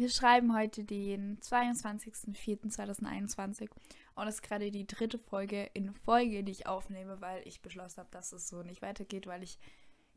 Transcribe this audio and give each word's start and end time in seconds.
Wir 0.00 0.08
schreiben 0.08 0.56
heute 0.56 0.82
den 0.82 1.38
22.04.2021 1.40 3.68
und 4.14 4.28
es 4.28 4.36
ist 4.36 4.42
gerade 4.42 4.70
die 4.70 4.86
dritte 4.86 5.18
Folge 5.18 5.68
in 5.74 5.92
Folge, 5.92 6.42
die 6.42 6.52
ich 6.52 6.66
aufnehme, 6.66 7.20
weil 7.20 7.46
ich 7.46 7.60
beschlossen 7.60 7.98
habe, 7.98 8.08
dass 8.10 8.32
es 8.32 8.48
so 8.48 8.62
nicht 8.62 8.80
weitergeht, 8.80 9.26
weil 9.26 9.42
ich 9.42 9.58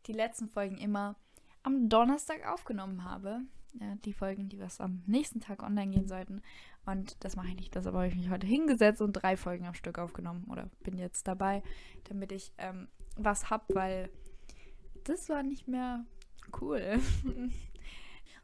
die 0.06 0.14
letzten 0.14 0.48
Folgen 0.48 0.78
immer 0.78 1.18
am 1.64 1.90
Donnerstag 1.90 2.48
aufgenommen 2.48 3.04
habe. 3.04 3.42
Ja, 3.74 3.96
die 4.06 4.14
Folgen, 4.14 4.48
die 4.48 4.62
was 4.62 4.80
am 4.80 5.04
nächsten 5.06 5.42
Tag 5.42 5.62
online 5.62 5.92
gehen 5.92 6.08
sollten. 6.08 6.42
Und 6.86 7.22
das 7.22 7.36
mache 7.36 7.50
ich 7.50 7.56
nicht. 7.56 7.76
Deshalb 7.76 7.94
habe 7.94 8.08
ich 8.08 8.16
mich 8.16 8.30
heute 8.30 8.48
hingesetzt 8.48 9.02
und 9.02 9.12
drei 9.12 9.36
Folgen 9.36 9.66
am 9.66 9.74
Stück 9.74 10.00
aufgenommen. 10.00 10.46
Oder 10.50 10.70
bin 10.84 10.98
jetzt 10.98 11.28
dabei, 11.28 11.62
damit 12.06 12.32
ich 12.32 12.54
ähm, 12.58 12.88
was 13.18 13.50
habe, 13.50 13.66
weil 13.76 14.10
das 15.04 15.28
war 15.28 15.44
nicht 15.44 15.68
mehr 15.68 16.06
cool. 16.62 17.02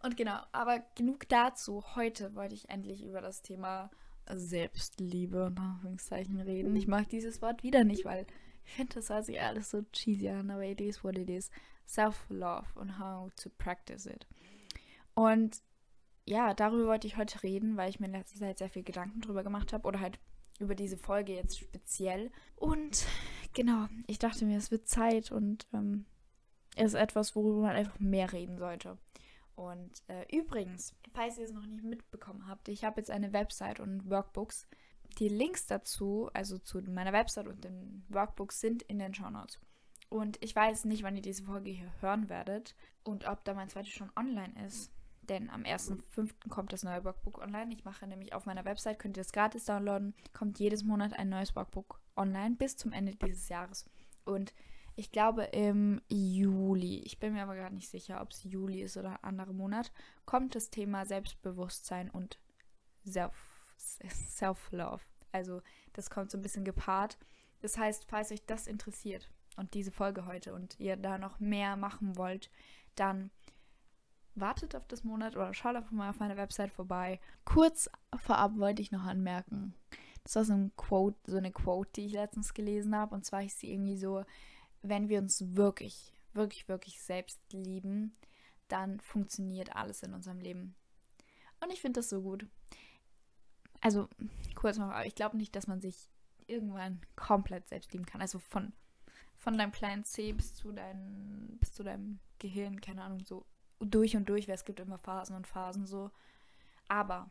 Und 0.01 0.15
genau, 0.15 0.39
aber 0.51 0.83
genug 0.95 1.27
dazu. 1.29 1.83
Heute 1.95 2.35
wollte 2.35 2.55
ich 2.55 2.69
endlich 2.69 3.03
über 3.03 3.21
das 3.21 3.41
Thema 3.41 3.89
Selbstliebe 4.31 5.47
in 5.51 5.57
Anführungszeichen 5.57 6.39
reden. 6.39 6.75
Ich 6.75 6.87
mag 6.87 7.09
dieses 7.09 7.41
Wort 7.41 7.63
wieder 7.63 7.83
nicht, 7.83 8.05
weil 8.05 8.25
ich 8.65 8.73
finde, 8.73 8.95
das 8.95 9.09
hört 9.09 9.25
sich 9.25 9.41
alles 9.41 9.71
so 9.71 9.81
cheesy 9.91 10.29
an, 10.29 10.51
aber 10.51 10.63
it 10.63 10.79
is 10.79 11.03
what 11.03 11.17
it 11.17 11.29
is. 11.29 11.49
Self-love 11.87 12.67
und 12.75 12.99
how 12.99 13.31
to 13.35 13.49
practice 13.57 14.05
it. 14.05 14.27
Und 15.15 15.61
ja, 16.25 16.53
darüber 16.53 16.85
wollte 16.87 17.07
ich 17.07 17.17
heute 17.17 17.41
reden, 17.41 17.75
weil 17.75 17.89
ich 17.89 17.99
mir 17.99 18.05
in 18.05 18.11
letzter 18.13 18.37
Zeit 18.37 18.59
sehr 18.59 18.69
viel 18.69 18.83
Gedanken 18.83 19.21
drüber 19.21 19.43
gemacht 19.43 19.73
habe 19.73 19.87
oder 19.87 19.99
halt 19.99 20.19
über 20.59 20.75
diese 20.75 20.97
Folge 20.97 21.33
jetzt 21.33 21.57
speziell. 21.57 22.31
Und 22.55 23.05
genau, 23.53 23.87
ich 24.05 24.19
dachte 24.19 24.45
mir, 24.45 24.57
es 24.57 24.69
wird 24.69 24.87
Zeit 24.87 25.31
und 25.31 25.67
ähm, 25.73 26.05
ist 26.75 26.93
etwas, 26.93 27.35
worüber 27.35 27.61
man 27.61 27.75
einfach 27.75 27.99
mehr 27.99 28.31
reden 28.31 28.57
sollte. 28.57 28.97
Und 29.59 30.03
äh, 30.07 30.25
übrigens, 30.33 30.95
falls 31.11 31.37
ihr 31.37 31.43
es 31.43 31.51
noch 31.51 31.65
nicht 31.65 31.83
mitbekommen 31.83 32.47
habt, 32.47 32.69
ich 32.69 32.85
habe 32.85 33.01
jetzt 33.01 33.11
eine 33.11 33.33
Website 33.33 33.81
und 33.81 34.09
Workbooks. 34.09 34.69
Die 35.17 35.27
Links 35.27 35.67
dazu, 35.67 36.29
also 36.33 36.57
zu 36.59 36.79
meiner 36.83 37.11
Website 37.11 37.45
und 37.45 37.65
den 37.65 38.05
Workbooks, 38.07 38.61
sind 38.61 38.83
in 38.83 38.99
den 38.99 39.13
Show 39.13 39.29
Notes. 39.29 39.59
Und 40.07 40.37
ich 40.41 40.55
weiß 40.55 40.85
nicht, 40.85 41.03
wann 41.03 41.17
ihr 41.17 41.21
diese 41.21 41.43
Folge 41.43 41.71
hier 41.71 41.91
hören 41.99 42.29
werdet 42.29 42.73
und 43.03 43.27
ob 43.27 43.43
da 43.43 43.53
mein 43.53 43.67
zweites 43.67 43.91
schon 43.91 44.09
online 44.15 44.53
ist. 44.65 44.93
Denn 45.23 45.49
am 45.49 45.63
1.5. 45.63 46.47
kommt 46.47 46.71
das 46.71 46.83
neue 46.83 47.03
Workbook 47.03 47.39
online. 47.39 47.73
Ich 47.73 47.83
mache 47.83 48.07
nämlich 48.07 48.31
auf 48.31 48.45
meiner 48.45 48.63
Website, 48.63 48.97
könnt 48.97 49.17
ihr 49.17 49.21
es 49.21 49.33
gratis 49.33 49.65
downloaden, 49.65 50.15
kommt 50.31 50.57
jedes 50.59 50.85
Monat 50.85 51.11
ein 51.11 51.27
neues 51.27 51.53
Workbook 51.57 51.99
online 52.15 52.55
bis 52.55 52.77
zum 52.77 52.93
Ende 52.93 53.13
dieses 53.13 53.49
Jahres. 53.49 53.89
Und 54.23 54.53
ich 54.99 55.11
glaube 55.13 55.43
im 55.43 56.01
Juli, 56.09 56.99
ich 57.05 57.19
bin 57.19 57.31
mir 57.31 57.43
aber 57.43 57.55
gar 57.55 57.69
nicht 57.69 57.87
sicher, 57.87 58.19
ob 58.19 58.31
es 58.31 58.43
Juli 58.43 58.81
ist 58.81 58.97
oder 58.97 59.11
ein 59.11 59.23
anderer 59.23 59.53
Monat, 59.53 59.93
kommt 60.25 60.55
das 60.55 60.71
Thema 60.71 61.05
Selbstbewusstsein 61.05 62.09
und 62.09 62.37
Self-Love. 63.77 64.99
Also 65.31 65.61
das 65.93 66.09
kommt 66.09 66.31
so 66.31 66.37
ein 66.37 66.41
bisschen 66.41 66.65
gepaart. 66.65 67.17
Das 67.61 67.77
heißt, 67.77 68.07
falls 68.09 68.33
euch 68.33 68.45
das 68.45 68.67
interessiert 68.67 69.29
und 69.55 69.73
diese 69.73 69.91
Folge 69.91 70.25
heute 70.25 70.53
und 70.53 70.77
ihr 70.81 70.97
da 70.97 71.17
noch 71.17 71.39
mehr 71.39 71.77
machen 71.77 72.17
wollt, 72.17 72.51
dann 72.95 73.31
wartet 74.35 74.75
auf 74.75 74.85
das 74.85 75.05
Monat 75.05 75.37
oder 75.37 75.53
schaut 75.53 75.77
einfach 75.77 75.91
mal 75.91 76.09
auf 76.09 76.19
meiner 76.19 76.35
Website 76.35 76.73
vorbei. 76.73 77.21
Kurz 77.45 77.89
vorab 78.17 78.57
wollte 78.57 78.81
ich 78.81 78.91
noch 78.91 79.05
anmerken. 79.05 79.73
Das 80.25 80.35
war 80.35 80.43
so 80.43 80.53
ein 80.53 80.73
Quote, 80.75 81.17
so 81.25 81.37
eine 81.37 81.53
Quote, 81.53 81.89
die 81.95 82.07
ich 82.07 82.11
letztens 82.11 82.53
gelesen 82.53 82.93
habe. 82.97 83.15
Und 83.15 83.25
zwar 83.25 83.43
ist 83.43 83.61
sie 83.61 83.71
irgendwie 83.71 83.97
so, 83.97 84.25
wenn 84.81 85.09
wir 85.09 85.19
uns 85.19 85.55
wirklich, 85.55 86.13
wirklich, 86.33 86.67
wirklich 86.67 87.01
selbst 87.01 87.41
lieben, 87.51 88.15
dann 88.67 88.99
funktioniert 88.99 89.75
alles 89.75 90.03
in 90.03 90.13
unserem 90.13 90.39
Leben. 90.39 90.75
Und 91.61 91.71
ich 91.71 91.81
finde 91.81 91.99
das 91.99 92.09
so 92.09 92.21
gut. 92.21 92.47
Also, 93.81 94.07
kurz 94.55 94.77
noch, 94.77 94.97
ich 95.01 95.15
glaube 95.15 95.37
nicht, 95.37 95.55
dass 95.55 95.67
man 95.67 95.81
sich 95.81 96.09
irgendwann 96.47 97.01
komplett 97.15 97.67
selbst 97.67 97.93
lieben 97.93 98.05
kann. 98.05 98.21
Also 98.21 98.39
von, 98.39 98.73
von 99.35 99.57
deinem 99.57 99.71
kleinen 99.71 100.03
C 100.03 100.33
bis 100.33 100.55
zu, 100.55 100.71
dein, 100.71 101.57
bis 101.59 101.73
zu 101.73 101.83
deinem 101.83 102.19
Gehirn, 102.39 102.81
keine 102.81 103.03
Ahnung, 103.03 103.23
so 103.25 103.45
durch 103.79 104.15
und 104.15 104.27
durch, 104.27 104.47
weil 104.47 104.55
es 104.55 104.65
gibt 104.65 104.79
immer 104.79 104.97
Phasen 104.97 105.35
und 105.35 105.47
Phasen 105.47 105.85
so. 105.85 106.11
Aber 106.87 107.29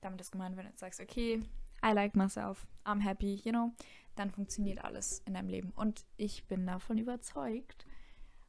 damit 0.00 0.20
ist 0.20 0.30
gemeint, 0.30 0.56
wenn 0.56 0.64
du 0.64 0.70
jetzt 0.70 0.80
sagst, 0.80 1.00
okay, 1.00 1.42
I 1.84 1.92
like 1.92 2.16
myself, 2.16 2.66
I'm 2.84 3.02
happy, 3.02 3.42
you 3.44 3.52
know, 3.52 3.72
dann 4.16 4.30
funktioniert 4.30 4.84
alles 4.84 5.22
in 5.26 5.34
deinem 5.34 5.48
Leben. 5.48 5.72
Und 5.76 6.06
ich 6.16 6.46
bin 6.46 6.66
davon 6.66 6.98
überzeugt. 6.98 7.86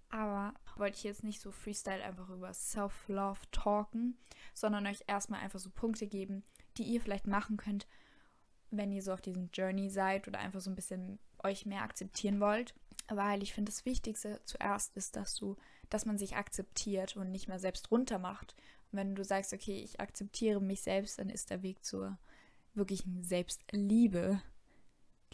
Aber 0.10 0.54
wollte 0.78 0.98
ich 0.98 1.04
jetzt 1.04 1.24
nicht 1.24 1.42
so 1.42 1.52
Freestyle 1.52 2.04
einfach 2.04 2.30
über 2.30 2.54
Self-Love 2.54 3.40
talken, 3.52 4.18
sondern 4.54 4.88
euch 4.88 5.04
erstmal 5.08 5.42
einfach 5.42 5.60
so 5.60 5.70
Punkte 5.70 6.08
geben, 6.08 6.44
die 6.78 6.84
ihr 6.84 7.02
vielleicht 7.02 7.28
machen 7.28 7.58
könnt, 7.58 7.88
wenn 8.72 8.92
ihr 8.92 9.02
so 9.02 9.12
auf 9.12 9.22
diesem 9.22 9.50
Journey 9.52 9.90
seid 9.90 10.28
oder 10.28 10.40
einfach 10.40 10.62
so 10.62 10.70
ein 10.70 10.76
bisschen 10.76 11.20
euch 11.44 11.66
mehr 11.66 11.82
akzeptieren 11.82 12.40
wollt. 12.40 12.74
Weil 13.10 13.44
ich 13.44 13.54
finde, 13.54 13.72
das 13.72 13.86
Wichtigste 13.86 14.42
zuerst 14.46 14.96
ist, 14.96 15.16
dass 15.16 15.36
du, 15.36 15.58
dass 15.90 16.06
man 16.06 16.18
sich 16.18 16.36
akzeptiert 16.36 17.18
und 17.18 17.32
nicht 17.32 17.48
mehr 17.48 17.60
selbst 17.60 17.92
runter 17.92 18.18
macht. 18.18 18.56
Und 18.92 19.00
wenn 19.00 19.16
du 19.16 19.24
sagst, 19.24 19.54
okay, 19.54 19.82
ich 19.84 20.00
akzeptiere 20.00 20.62
mich 20.62 20.82
selbst, 20.82 21.20
dann 21.20 21.30
ist 21.30 21.50
der 21.50 21.62
Weg 21.62 21.84
zur 21.84 22.18
wirklichen 22.76 23.24
Selbstliebe 23.24 24.42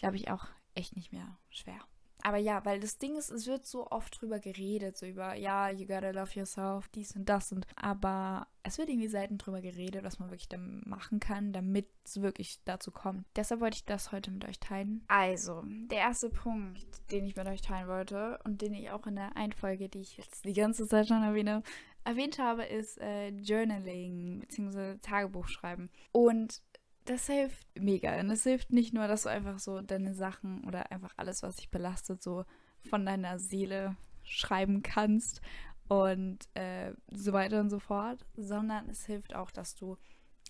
glaube 0.02 0.16
ich, 0.16 0.30
auch 0.30 0.48
echt 0.76 0.96
nicht 0.96 1.12
mehr 1.12 1.38
schwer. 1.50 1.80
Aber 2.24 2.38
ja, 2.38 2.64
weil 2.66 2.80
das 2.80 3.00
Ding 3.00 3.16
ist, 3.16 3.32
es 3.32 3.48
wird 3.48 3.66
so 3.66 3.88
oft 3.88 4.22
drüber 4.22 4.38
geredet, 4.38 4.96
so 4.96 5.08
über, 5.08 5.34
ja, 5.34 5.72
you 5.72 5.88
gotta 5.88 6.12
love 6.12 6.38
yourself, 6.38 6.88
dies 6.90 7.16
und 7.16 7.28
das 7.28 7.52
und, 7.52 7.66
aber 7.76 8.48
es 8.62 8.78
wird 8.78 8.90
irgendwie 8.90 9.08
selten 9.08 9.40
drüber 9.40 9.60
geredet, 9.60 10.04
was 10.04 10.20
man 10.20 10.30
wirklich 10.30 10.48
dann 10.48 10.84
machen 10.86 11.20
kann, 11.20 11.52
damit 11.52 11.88
es 12.06 12.22
wirklich 12.22 12.60
dazu 12.64 12.92
kommt. 12.92 13.26
Deshalb 13.36 13.60
wollte 13.60 13.78
ich 13.78 13.86
das 13.86 14.12
heute 14.12 14.30
mit 14.30 14.46
euch 14.48 14.60
teilen. 14.60 15.04
Also, 15.08 15.64
der 15.66 15.98
erste 15.98 16.30
Punkt, 16.30 16.86
den 17.12 17.26
ich 17.26 17.36
mit 17.36 17.48
euch 17.48 17.62
teilen 17.62 17.88
wollte 17.88 18.40
und 18.44 18.62
den 18.62 18.76
ich 18.76 18.92
auch 18.92 19.08
in 19.08 19.16
der 19.16 19.36
Einfolge, 19.36 19.90
die 19.90 20.02
ich 20.02 20.18
jetzt 20.18 20.46
die 20.46 20.54
ganze 20.54 20.88
Zeit 20.88 21.08
schon 21.08 21.24
erwähne, 21.24 21.64
erwähnt 22.04 22.38
habe, 22.38 22.66
ist 22.66 23.00
äh, 23.00 23.30
Journaling 23.30 24.42
bzw. 24.42 24.98
Tagebuch 24.98 25.48
schreiben. 25.48 25.90
Und 26.12 26.62
das 27.06 27.28
hilft 27.28 27.68
mega. 27.80 28.20
Und 28.20 28.30
es 28.30 28.44
hilft 28.44 28.72
nicht 28.72 28.94
nur, 28.94 29.08
dass 29.08 29.24
du 29.24 29.30
einfach 29.30 29.60
so 29.60 29.82
deine 29.82 30.14
Sachen 30.14 30.64
oder 30.66 30.92
einfach 30.92 31.14
alles, 31.18 31.44
was 31.44 31.58
dich 31.58 31.70
belastet, 31.70 32.22
so 32.22 32.46
von 32.90 33.06
deiner 33.06 33.40
Seele 33.40 33.96
schreiben 34.24 34.84
kannst 34.84 35.42
und 35.88 36.40
äh, 36.54 36.94
so 37.12 37.34
weiter 37.34 37.60
und 37.60 37.70
so 37.70 37.80
fort, 37.80 38.26
sondern 38.36 38.90
es 38.90 39.06
hilft 39.06 39.36
auch, 39.36 39.52
dass 39.52 39.76
du 39.76 39.98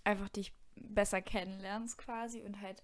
einfach 0.04 0.30
dich 0.30 0.54
besser 0.76 1.22
kennenlernst 1.22 1.98
quasi 1.98 2.42
und 2.42 2.62
halt 2.62 2.84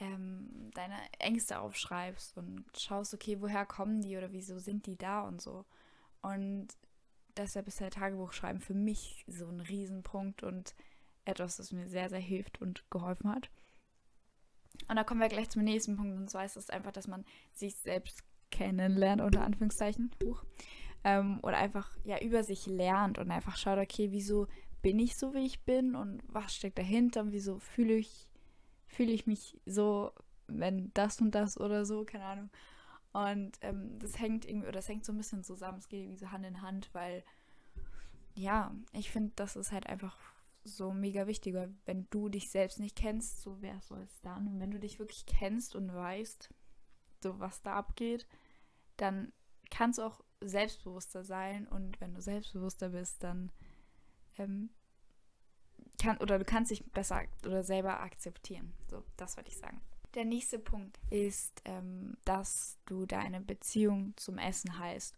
ähm, 0.00 0.70
deine 0.74 0.96
Ängste 1.18 1.60
aufschreibst 1.60 2.36
und 2.36 2.64
schaust, 2.76 3.14
okay, 3.14 3.40
woher 3.40 3.66
kommen 3.66 4.00
die 4.00 4.16
oder 4.16 4.32
wieso 4.32 4.58
sind 4.58 4.86
die 4.86 4.96
da 4.96 5.22
und 5.22 5.40
so. 5.40 5.64
Und 6.20 6.68
deshalb 7.36 7.68
ist 7.68 7.80
halt 7.80 7.94
Tagebuchschreiben 7.94 8.60
für 8.60 8.74
mich 8.74 9.24
so 9.26 9.48
ein 9.48 9.60
Riesenpunkt 9.60 10.42
und 10.42 10.74
etwas, 11.28 11.56
das 11.56 11.72
mir 11.72 11.88
sehr, 11.88 12.08
sehr 12.08 12.20
hilft 12.20 12.60
und 12.60 12.84
geholfen 12.90 13.30
hat. 13.30 13.50
Und 14.88 14.96
da 14.96 15.04
kommen 15.04 15.20
wir 15.20 15.28
gleich 15.28 15.50
zum 15.50 15.62
nächsten 15.62 15.96
Punkt. 15.96 16.16
Und 16.16 16.30
zwar 16.30 16.44
ist 16.44 16.56
es 16.56 16.70
einfach, 16.70 16.92
dass 16.92 17.08
man 17.08 17.24
sich 17.52 17.76
selbst 17.76 18.22
kennenlernt, 18.50 19.20
unter 19.20 19.44
Anführungszeichen. 19.44 20.10
Huch. 20.22 20.44
Ähm, 21.04 21.38
oder 21.42 21.58
einfach 21.58 21.96
ja 22.04 22.18
über 22.20 22.42
sich 22.42 22.66
lernt 22.66 23.18
und 23.18 23.30
einfach 23.30 23.56
schaut, 23.56 23.78
okay, 23.78 24.10
wieso 24.10 24.48
bin 24.82 24.98
ich 24.98 25.16
so, 25.16 25.34
wie 25.34 25.44
ich 25.44 25.60
bin 25.64 25.94
und 25.94 26.22
was 26.28 26.54
steckt 26.54 26.78
dahinter 26.78 27.22
und 27.22 27.32
wieso 27.32 27.58
fühle 27.58 27.94
ich, 27.94 28.28
fühle 28.86 29.12
ich 29.12 29.26
mich 29.26 29.60
so, 29.66 30.12
wenn 30.46 30.92
das 30.94 31.20
und 31.20 31.32
das 31.32 31.58
oder 31.58 31.84
so, 31.84 32.04
keine 32.04 32.24
Ahnung. 32.24 32.50
Und 33.12 33.58
ähm, 33.62 33.98
das 33.98 34.18
hängt 34.18 34.44
irgendwie, 34.44 34.68
oder 34.68 34.78
das 34.78 34.88
hängt 34.88 35.04
so 35.04 35.12
ein 35.12 35.16
bisschen 35.16 35.42
zusammen, 35.42 35.78
es 35.78 35.88
geht 35.88 36.02
irgendwie 36.02 36.18
so 36.18 36.30
Hand 36.30 36.44
in 36.44 36.62
Hand, 36.62 36.90
weil 36.92 37.24
ja, 38.34 38.72
ich 38.92 39.10
finde, 39.10 39.32
das 39.36 39.56
ist 39.56 39.72
halt 39.72 39.86
einfach 39.86 40.16
so 40.76 40.92
mega 40.92 41.26
wichtig, 41.26 41.54
weil 41.54 41.74
wenn 41.84 42.08
du 42.10 42.28
dich 42.28 42.50
selbst 42.50 42.78
nicht 42.80 42.96
kennst, 42.96 43.40
so 43.40 43.60
wer 43.60 43.80
soll 43.80 44.02
es 44.02 44.20
dann? 44.20 44.46
Und 44.46 44.60
wenn 44.60 44.70
du 44.70 44.78
dich 44.78 44.98
wirklich 44.98 45.26
kennst 45.26 45.74
und 45.74 45.92
weißt, 45.92 46.50
so 47.22 47.38
was 47.40 47.62
da 47.62 47.74
abgeht, 47.74 48.26
dann 48.96 49.32
kannst 49.70 49.98
du 49.98 50.02
auch 50.02 50.20
selbstbewusster 50.40 51.24
sein 51.24 51.66
und 51.66 52.00
wenn 52.00 52.14
du 52.14 52.22
selbstbewusster 52.22 52.90
bist, 52.90 53.22
dann 53.22 53.50
ähm, 54.36 54.70
kann 56.00 56.16
oder 56.18 56.38
du 56.38 56.44
kannst 56.44 56.70
dich 56.70 56.84
besser 56.92 57.22
oder 57.44 57.62
selber 57.62 58.00
akzeptieren. 58.00 58.72
So, 58.88 59.02
das 59.16 59.36
wollte 59.36 59.50
ich 59.50 59.56
sagen. 59.56 59.80
Der 60.14 60.24
nächste 60.24 60.58
Punkt 60.58 60.98
ist, 61.10 61.60
ähm, 61.64 62.16
dass 62.24 62.78
du 62.86 63.04
deine 63.04 63.40
Beziehung 63.40 64.14
zum 64.16 64.38
Essen 64.38 64.78
heißt. 64.78 65.14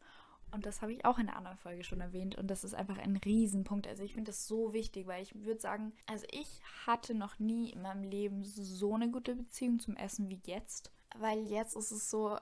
Und 0.52 0.66
das 0.66 0.82
habe 0.82 0.92
ich 0.92 1.04
auch 1.04 1.18
in 1.18 1.28
einer 1.28 1.36
anderen 1.36 1.58
Folge 1.58 1.84
schon 1.84 2.00
erwähnt. 2.00 2.36
Und 2.36 2.48
das 2.48 2.64
ist 2.64 2.74
einfach 2.74 2.98
ein 2.98 3.16
Riesenpunkt. 3.16 3.86
Also 3.86 4.02
ich 4.02 4.14
finde 4.14 4.30
das 4.30 4.46
so 4.46 4.72
wichtig, 4.72 5.06
weil 5.06 5.22
ich 5.22 5.34
würde 5.44 5.60
sagen, 5.60 5.92
also 6.06 6.26
ich 6.30 6.60
hatte 6.86 7.14
noch 7.14 7.38
nie 7.38 7.70
in 7.70 7.82
meinem 7.82 8.02
Leben 8.02 8.42
so 8.44 8.94
eine 8.94 9.10
gute 9.10 9.36
Beziehung 9.36 9.78
zum 9.78 9.96
Essen 9.96 10.28
wie 10.28 10.40
jetzt. 10.44 10.92
Weil 11.16 11.40
jetzt 11.46 11.76
ist 11.76 11.90
es 11.92 12.10
so, 12.10 12.38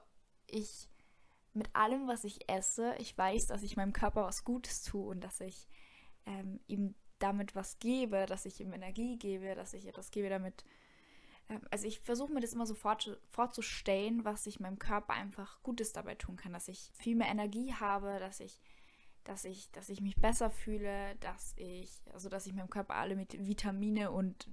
ich 0.47 0.89
mit 1.53 1.75
allem, 1.75 2.07
was 2.07 2.23
ich 2.23 2.49
esse, 2.49 2.95
ich 2.99 3.17
weiß, 3.17 3.47
dass 3.47 3.63
ich 3.63 3.75
meinem 3.75 3.93
Körper 3.93 4.23
was 4.23 4.43
Gutes 4.43 4.83
tue 4.83 5.05
und 5.05 5.23
dass 5.23 5.41
ich 5.41 5.67
ähm, 6.25 6.59
ihm 6.67 6.95
damit 7.19 7.55
was 7.55 7.79
gebe, 7.79 8.25
dass 8.25 8.45
ich 8.45 8.59
ihm 8.59 8.73
Energie 8.73 9.17
gebe, 9.17 9.55
dass 9.55 9.73
ich 9.73 9.87
etwas 9.87 10.11
gebe, 10.11 10.29
damit. 10.29 10.63
Ähm, 11.49 11.61
also 11.71 11.87
ich 11.87 11.99
versuche 11.99 12.31
mir 12.31 12.41
das 12.41 12.53
immer 12.53 12.65
so 12.65 12.75
vorzustellen, 12.75 14.25
was 14.25 14.45
ich 14.45 14.59
meinem 14.59 14.79
Körper 14.79 15.13
einfach 15.13 15.61
Gutes 15.63 15.93
dabei 15.93 16.15
tun 16.15 16.35
kann, 16.35 16.53
dass 16.53 16.67
ich 16.67 16.91
viel 16.95 17.15
mehr 17.15 17.27
Energie 17.27 17.73
habe, 17.73 18.19
dass 18.19 18.39
ich, 18.39 18.61
dass 19.23 19.45
ich, 19.45 19.71
dass 19.71 19.89
ich 19.89 20.01
mich 20.01 20.15
besser 20.15 20.49
fühle, 20.49 21.15
dass 21.19 21.53
ich, 21.57 22.01
also 22.13 22.29
dass 22.29 22.45
ich 22.45 22.53
meinem 22.53 22.69
Körper 22.69 22.95
alle 22.95 23.15
mit 23.15 23.45
Vitamine 23.45 24.11
und 24.11 24.47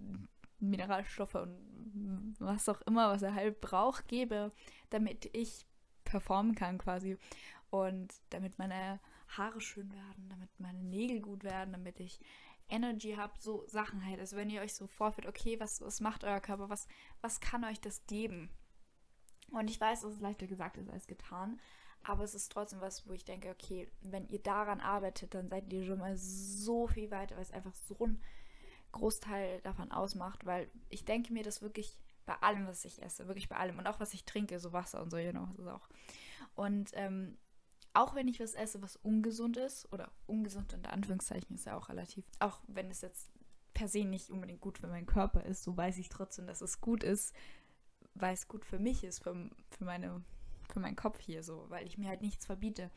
Mineralstoffe 0.58 1.34
und 1.34 2.34
was 2.38 2.69
auch 2.69 2.81
immer, 2.82 3.10
was 3.10 3.22
er 3.22 3.34
halt 3.34 3.60
braucht, 3.60 4.08
gebe, 4.08 4.52
damit 4.90 5.31
ich 5.34 5.66
performen 6.04 6.54
kann 6.54 6.78
quasi. 6.78 7.19
Und 7.70 8.14
damit 8.31 8.58
meine 8.58 9.00
Haare 9.28 9.60
schön 9.60 9.92
werden, 9.92 10.28
damit 10.28 10.49
meine 10.58 10.82
Nägel 10.82 11.20
gut 11.20 11.44
werden, 11.44 11.72
damit 11.72 12.00
ich 12.00 12.20
Energy 12.68 13.14
habe, 13.14 13.34
so 13.38 13.64
Sachen 13.66 14.04
halt. 14.04 14.20
Also 14.20 14.36
wenn 14.36 14.50
ihr 14.50 14.60
euch 14.60 14.74
so 14.74 14.86
vorführt, 14.86 15.26
okay, 15.26 15.58
was, 15.60 15.80
was 15.80 16.00
macht 16.00 16.24
euer 16.24 16.40
Körper, 16.40 16.68
was, 16.68 16.86
was 17.20 17.40
kann 17.40 17.64
euch 17.64 17.80
das 17.80 18.06
geben? 18.06 18.50
Und 19.52 19.70
ich 19.70 19.80
weiß, 19.80 20.02
dass 20.02 20.14
es 20.14 20.20
leichter 20.20 20.46
gesagt 20.46 20.76
ist 20.76 20.90
als 20.90 21.06
getan, 21.06 21.60
aber 22.02 22.24
es 22.24 22.34
ist 22.34 22.50
trotzdem 22.50 22.80
was, 22.80 23.08
wo 23.08 23.12
ich 23.12 23.24
denke, 23.24 23.50
okay, 23.50 23.90
wenn 24.00 24.28
ihr 24.28 24.40
daran 24.40 24.80
arbeitet, 24.80 25.34
dann 25.34 25.48
seid 25.48 25.72
ihr 25.72 25.84
schon 25.84 25.98
mal 25.98 26.16
so 26.16 26.86
viel 26.86 27.10
weiter, 27.10 27.36
weil 27.36 27.42
es 27.42 27.52
einfach 27.52 27.74
so 27.74 27.96
ein 28.00 28.20
Großteil 28.92 29.60
davon 29.62 29.92
ausmacht, 29.92 30.46
weil 30.46 30.70
ich 30.88 31.04
denke 31.04 31.32
mir 31.32 31.42
das 31.42 31.62
wirklich 31.62 31.98
bei 32.24 32.34
allem, 32.34 32.66
was 32.66 32.84
ich 32.84 33.02
esse, 33.02 33.28
wirklich 33.28 33.48
bei 33.48 33.56
allem 33.56 33.78
und 33.78 33.86
auch 33.86 34.00
was 34.00 34.14
ich 34.14 34.24
trinke, 34.24 34.58
so 34.58 34.72
Wasser 34.72 35.02
und 35.02 35.10
so, 35.10 35.18
you 35.18 35.30
know, 35.30 35.48
das 35.56 35.66
auch. 35.66 35.88
Und 36.54 36.90
ähm, 36.94 37.36
auch 37.96 38.14
wenn 38.14 38.28
ich 38.28 38.40
was 38.40 38.54
esse, 38.54 38.82
was 38.82 38.96
ungesund 38.96 39.56
ist, 39.56 39.90
oder 39.93 40.12
ungesund 40.26 40.75
unter 40.75 40.93
Anführungszeichen 40.93 41.54
ist 41.56 41.64
ja 41.64 41.76
auch 41.76 41.88
relativ, 41.88 42.25
auch 42.40 42.60
wenn 42.66 42.90
es 42.90 43.00
jetzt 43.00 43.31
per 43.72 43.88
se 43.88 44.04
nicht 44.04 44.31
unbedingt 44.31 44.60
gut 44.60 44.78
für 44.78 44.87
meinen 44.87 45.06
Körper 45.06 45.44
ist, 45.44 45.62
so 45.62 45.76
weiß 45.76 45.96
ich 45.98 46.08
trotzdem, 46.08 46.46
dass 46.46 46.60
es 46.60 46.81
gut 46.81 47.02
ist, 47.02 47.34
weil 48.14 48.34
es 48.34 48.48
gut 48.48 48.64
für 48.64 48.78
mich 48.78 49.02
ist, 49.02 49.22
für, 49.22 49.50
für, 49.70 49.84
meine, 49.84 50.22
für 50.70 50.81
meinen 50.81 50.96
Kopf 50.96 51.20
hier 51.20 51.43
so, 51.43 51.64
weil 51.69 51.87
ich 51.87 51.96
mir 51.96 52.08
halt 52.08 52.22
nichts 52.22 52.46
verbiete. 52.46 52.90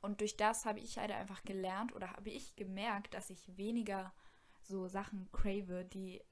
Und 0.00 0.20
durch 0.20 0.36
das 0.36 0.64
habe 0.66 0.80
ich 0.80 0.98
halt 0.98 1.12
einfach 1.12 1.42
gelernt 1.44 1.94
oder 1.94 2.10
habe 2.10 2.30
ich 2.30 2.56
gemerkt, 2.56 3.14
dass 3.14 3.30
ich 3.30 3.56
weniger 3.56 4.12
so 4.60 4.86
Sachen 4.86 5.30
crave, 5.32 5.84
die 5.84 6.22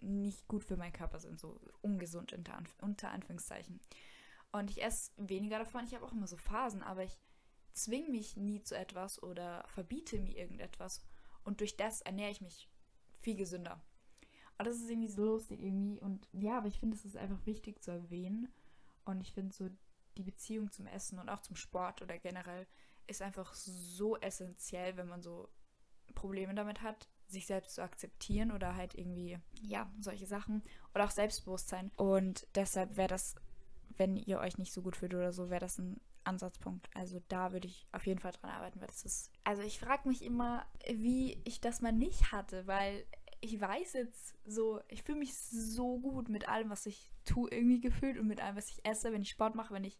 nicht 0.00 0.48
gut 0.48 0.64
für 0.64 0.76
meinen 0.76 0.92
Körper 0.92 1.20
sind, 1.20 1.38
so 1.38 1.60
ungesund 1.80 2.32
unter, 2.32 2.56
Anf 2.56 2.74
unter 2.80 3.10
Anführungszeichen. 3.10 3.80
Und 4.50 4.70
ich 4.70 4.82
esse 4.82 5.12
weniger 5.16 5.58
davon. 5.58 5.84
Ich 5.84 5.94
habe 5.94 6.04
auch 6.04 6.12
immer 6.12 6.26
so 6.26 6.36
Phasen, 6.36 6.82
aber 6.82 7.04
ich 7.04 7.18
zwinge 7.78 8.10
mich 8.10 8.36
nie 8.36 8.62
zu 8.62 8.76
etwas 8.76 9.22
oder 9.22 9.64
verbiete 9.68 10.18
mir 10.18 10.36
irgendetwas. 10.36 11.02
Und 11.44 11.60
durch 11.60 11.76
das 11.76 12.00
ernähre 12.02 12.30
ich 12.30 12.40
mich 12.40 12.68
viel 13.20 13.36
gesünder. 13.36 13.80
Und 14.58 14.66
das 14.66 14.76
ist 14.76 14.90
irgendwie 14.90 15.08
so 15.08 15.24
lustig 15.24 15.60
irgendwie. 15.60 16.00
Und 16.00 16.28
ja, 16.32 16.58
aber 16.58 16.66
ich 16.66 16.80
finde, 16.80 16.96
es 16.96 17.04
ist 17.04 17.16
einfach 17.16 17.44
wichtig 17.46 17.82
zu 17.82 17.92
erwähnen. 17.92 18.52
Und 19.04 19.20
ich 19.20 19.32
finde 19.32 19.54
so 19.54 19.68
die 20.16 20.22
Beziehung 20.22 20.70
zum 20.72 20.86
Essen 20.86 21.18
und 21.18 21.28
auch 21.28 21.40
zum 21.40 21.56
Sport 21.56 22.02
oder 22.02 22.18
generell 22.18 22.66
ist 23.06 23.22
einfach 23.22 23.54
so 23.54 24.18
essentiell, 24.18 24.96
wenn 24.96 25.08
man 25.08 25.22
so 25.22 25.48
Probleme 26.14 26.54
damit 26.54 26.82
hat, 26.82 27.08
sich 27.28 27.46
selbst 27.46 27.74
zu 27.74 27.82
akzeptieren 27.82 28.50
oder 28.50 28.74
halt 28.74 28.94
irgendwie, 28.94 29.38
ja, 29.60 29.90
solche 30.00 30.26
Sachen. 30.26 30.62
Oder 30.94 31.04
auch 31.04 31.10
Selbstbewusstsein. 31.10 31.92
Und 31.96 32.46
deshalb 32.54 32.96
wäre 32.96 33.08
das, 33.08 33.36
wenn 33.96 34.16
ihr 34.16 34.40
euch 34.40 34.58
nicht 34.58 34.72
so 34.72 34.82
gut 34.82 34.96
fühlt 34.96 35.14
oder 35.14 35.32
so, 35.32 35.50
wäre 35.50 35.60
das 35.60 35.78
ein 35.78 36.00
Ansatzpunkt. 36.28 36.88
Also 36.94 37.20
da 37.28 37.52
würde 37.52 37.66
ich 37.66 37.88
auf 37.92 38.06
jeden 38.06 38.20
Fall 38.20 38.32
dran 38.32 38.50
arbeiten, 38.50 38.80
weil 38.80 38.86
das 38.88 39.04
ist. 39.04 39.32
Also 39.44 39.62
ich 39.62 39.80
frage 39.80 40.08
mich 40.08 40.22
immer, 40.22 40.66
wie 40.88 41.40
ich 41.44 41.60
das 41.60 41.80
mal 41.80 41.92
nicht 41.92 42.32
hatte, 42.32 42.66
weil 42.66 43.04
ich 43.40 43.60
weiß 43.60 43.94
jetzt 43.94 44.36
so, 44.44 44.80
ich 44.88 45.02
fühle 45.02 45.18
mich 45.18 45.36
so 45.36 45.98
gut 46.00 46.28
mit 46.28 46.48
allem, 46.48 46.70
was 46.70 46.86
ich 46.86 47.12
tue, 47.24 47.50
irgendwie 47.50 47.80
gefühlt 47.80 48.18
und 48.18 48.26
mit 48.26 48.40
allem, 48.40 48.56
was 48.56 48.70
ich 48.70 48.84
esse, 48.84 49.12
wenn 49.12 49.22
ich 49.22 49.30
Sport 49.30 49.54
mache, 49.54 49.74
wenn 49.74 49.84
ich, 49.84 49.98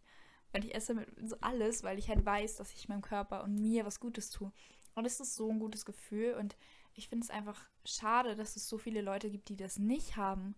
wenn 0.53 0.63
ich 0.63 0.75
esse, 0.75 0.95
mit 0.95 1.09
so 1.29 1.37
alles, 1.41 1.83
weil 1.83 1.99
ich 1.99 2.09
halt 2.09 2.25
weiß, 2.25 2.57
dass 2.57 2.73
ich 2.75 2.89
meinem 2.89 3.03
Körper 3.03 3.45
und 3.45 3.55
mir 3.55 3.85
was 3.85 4.01
Gutes 4.01 4.31
tue. 4.31 4.53
Und 4.95 5.05
es 5.05 5.21
ist 5.21 5.37
so 5.37 5.51
ein 5.51 5.61
gutes 5.61 5.85
Gefühl 5.85 6.35
und 6.35 6.57
ich 6.95 7.09
finde 7.09 7.25
es 7.25 7.31
einfach 7.31 7.69
schade, 7.85 8.35
dass 8.35 8.57
es 8.57 8.69
so 8.69 8.77
viele 8.77 9.03
Leute 9.03 9.31
gibt, 9.31 9.49
die 9.49 9.57
das 9.57 9.79
nicht 9.79 10.17
haben 10.17 10.57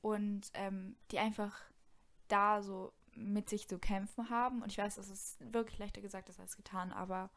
und 0.00 0.50
ähm, 0.54 0.96
die 1.10 1.18
einfach 1.18 1.60
da 2.28 2.62
so 2.62 2.92
mit 3.16 3.48
sich 3.48 3.68
zu 3.68 3.78
kämpfen 3.78 4.30
haben. 4.30 4.62
Und 4.62 4.70
ich 4.70 4.78
weiß, 4.78 4.96
das 4.96 5.08
ist 5.08 5.38
wirklich 5.52 5.78
leichter 5.78 6.00
gesagt 6.00 6.28
als 6.38 6.56
getan, 6.56 6.92
aber 6.92 7.30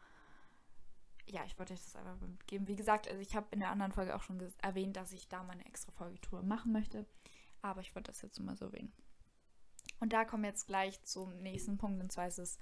ja, 1.26 1.44
ich 1.46 1.58
wollte 1.60 1.74
euch 1.74 1.84
das 1.84 1.96
einfach 1.96 2.20
mitgeben. 2.28 2.68
Wie 2.68 2.76
gesagt, 2.76 3.08
also 3.08 3.20
ich 3.22 3.36
habe 3.36 3.48
in 3.52 3.60
der 3.60 3.70
anderen 3.70 3.92
Folge 3.92 4.16
auch 4.16 4.24
schon 4.24 4.42
erwähnt, 4.62 4.96
dass 4.98 5.12
ich 5.12 5.28
da 5.28 5.44
meine 5.44 5.66
extra 5.66 5.92
Folgetour 5.92 6.42
machen 6.42 6.72
möchte. 6.72 7.06
Aber 7.62 7.82
ich 7.82 7.94
wollte 7.96 8.12
das 8.12 8.22
jetzt 8.22 8.40
mal 8.40 8.56
so 8.56 8.66
erwähnen. 8.66 8.94
Und 10.00 10.14
da 10.14 10.26
kommen 10.26 10.44
wir 10.44 10.50
jetzt 10.50 10.68
gleich 10.68 11.02
zum 11.04 11.38
nächsten 11.38 11.78
Punkt, 11.78 12.02
und 12.02 12.12
zwar 12.12 12.28
ist 12.28 12.40
es 12.40 12.58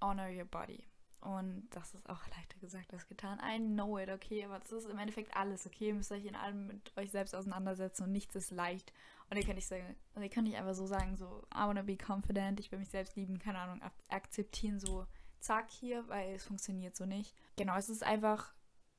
Honor 0.00 0.28
Your 0.28 0.44
Body. 0.44 0.84
Und 1.22 1.68
das 1.70 1.94
ist 1.94 2.08
auch 2.10 2.26
leichter 2.36 2.58
gesagt 2.58 2.92
als 2.92 3.06
getan. 3.06 3.40
I 3.40 3.58
know 3.58 3.96
it, 3.96 4.10
okay, 4.10 4.44
aber 4.44 4.58
das 4.58 4.72
ist 4.72 4.86
im 4.86 4.98
Endeffekt 4.98 5.36
alles, 5.36 5.66
okay? 5.66 5.88
Ihr 5.88 5.94
müsst 5.94 6.10
euch 6.10 6.24
in 6.24 6.34
allem 6.34 6.66
mit 6.66 6.92
euch 6.96 7.12
selbst 7.12 7.34
auseinandersetzen 7.34 8.02
und 8.02 8.12
nichts 8.12 8.34
ist 8.34 8.50
leicht. 8.50 8.92
Und 9.30 9.36
ihr 9.36 9.44
könnt 9.44 9.54
nicht 9.54 9.68
sagen, 9.68 9.94
ihr 10.20 10.28
könnt 10.28 10.48
nicht 10.48 10.56
einfach 10.56 10.74
so 10.74 10.84
sagen, 10.84 11.16
so, 11.16 11.46
I 11.54 11.60
wanna 11.60 11.82
be 11.82 11.96
confident, 11.96 12.58
ich 12.58 12.72
will 12.72 12.80
mich 12.80 12.90
selbst 12.90 13.14
lieben, 13.14 13.38
keine 13.38 13.60
Ahnung, 13.60 13.80
akzeptieren, 14.08 14.80
so, 14.80 15.06
zack 15.38 15.70
hier, 15.70 16.08
weil 16.08 16.34
es 16.34 16.44
funktioniert 16.44 16.96
so 16.96 17.06
nicht. 17.06 17.36
Genau, 17.54 17.76
es 17.76 17.88
ist 17.88 18.02
einfach, 18.02 18.52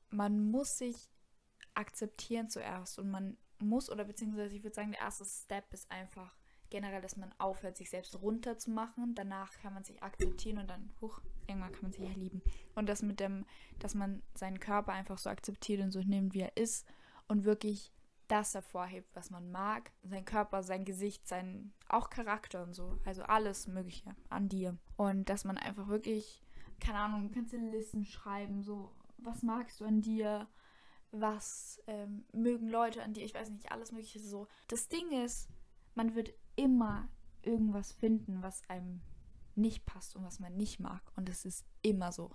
man 0.08 0.50
muss 0.50 0.78
sich 0.78 1.10
akzeptieren 1.74 2.48
zuerst 2.48 2.98
und 2.98 3.10
man 3.10 3.36
muss, 3.58 3.90
oder 3.90 4.04
beziehungsweise 4.04 4.56
ich 4.56 4.62
würde 4.62 4.74
sagen, 4.74 4.92
der 4.92 5.00
erste 5.00 5.26
Step 5.26 5.72
ist 5.74 5.90
einfach, 5.90 6.34
generell, 6.70 7.02
dass 7.02 7.16
man 7.16 7.32
aufhört, 7.38 7.76
sich 7.76 7.90
selbst 7.90 8.20
runterzumachen. 8.20 9.14
Danach 9.14 9.58
kann 9.58 9.74
man 9.74 9.84
sich 9.84 10.02
akzeptieren 10.02 10.58
und 10.58 10.68
dann, 10.68 10.92
huch, 11.00 11.20
irgendwann 11.46 11.72
kann 11.72 11.82
man 11.82 11.92
sich 11.92 12.02
ja 12.02 12.14
lieben. 12.14 12.42
Und 12.74 12.88
das 12.88 13.02
mit 13.02 13.20
dem, 13.20 13.44
dass 13.78 13.94
man 13.94 14.22
seinen 14.34 14.60
Körper 14.60 14.92
einfach 14.92 15.18
so 15.18 15.30
akzeptiert 15.30 15.82
und 15.82 15.90
so 15.90 16.00
nimmt, 16.00 16.34
wie 16.34 16.40
er 16.40 16.56
ist 16.56 16.86
und 17.28 17.44
wirklich 17.44 17.92
das 18.28 18.54
hervorhebt, 18.54 19.14
was 19.14 19.30
man 19.30 19.50
mag. 19.50 19.90
Sein 20.02 20.24
Körper, 20.24 20.62
sein 20.62 20.84
Gesicht, 20.84 21.26
sein 21.28 21.72
auch 21.88 22.10
Charakter 22.10 22.62
und 22.62 22.74
so. 22.74 22.98
Also 23.04 23.22
alles 23.22 23.66
Mögliche 23.66 24.14
an 24.30 24.48
dir. 24.48 24.76
Und 24.96 25.28
dass 25.28 25.44
man 25.44 25.58
einfach 25.58 25.88
wirklich, 25.88 26.42
keine 26.80 26.98
Ahnung, 26.98 27.30
kannst 27.32 27.52
du 27.52 27.58
Listen 27.58 28.04
schreiben, 28.04 28.62
so, 28.62 28.90
was 29.18 29.42
magst 29.42 29.80
du 29.80 29.84
an 29.84 30.00
dir? 30.00 30.48
Was 31.10 31.80
ähm, 31.86 32.24
mögen 32.32 32.68
Leute 32.68 33.02
an 33.02 33.12
dir? 33.12 33.24
Ich 33.24 33.34
weiß 33.34 33.50
nicht, 33.50 33.70
alles 33.70 33.92
Mögliche 33.92 34.18
so. 34.18 34.48
Das 34.68 34.88
Ding 34.88 35.12
ist, 35.24 35.48
man 35.94 36.14
wird 36.14 36.34
immer 36.56 37.08
irgendwas 37.42 37.92
finden, 37.92 38.42
was 38.42 38.68
einem 38.68 39.00
nicht 39.56 39.86
passt 39.86 40.16
und 40.16 40.24
was 40.24 40.40
man 40.40 40.56
nicht 40.56 40.80
mag. 40.80 41.02
Und 41.16 41.28
es 41.28 41.44
ist 41.44 41.64
immer 41.82 42.12
so. 42.12 42.34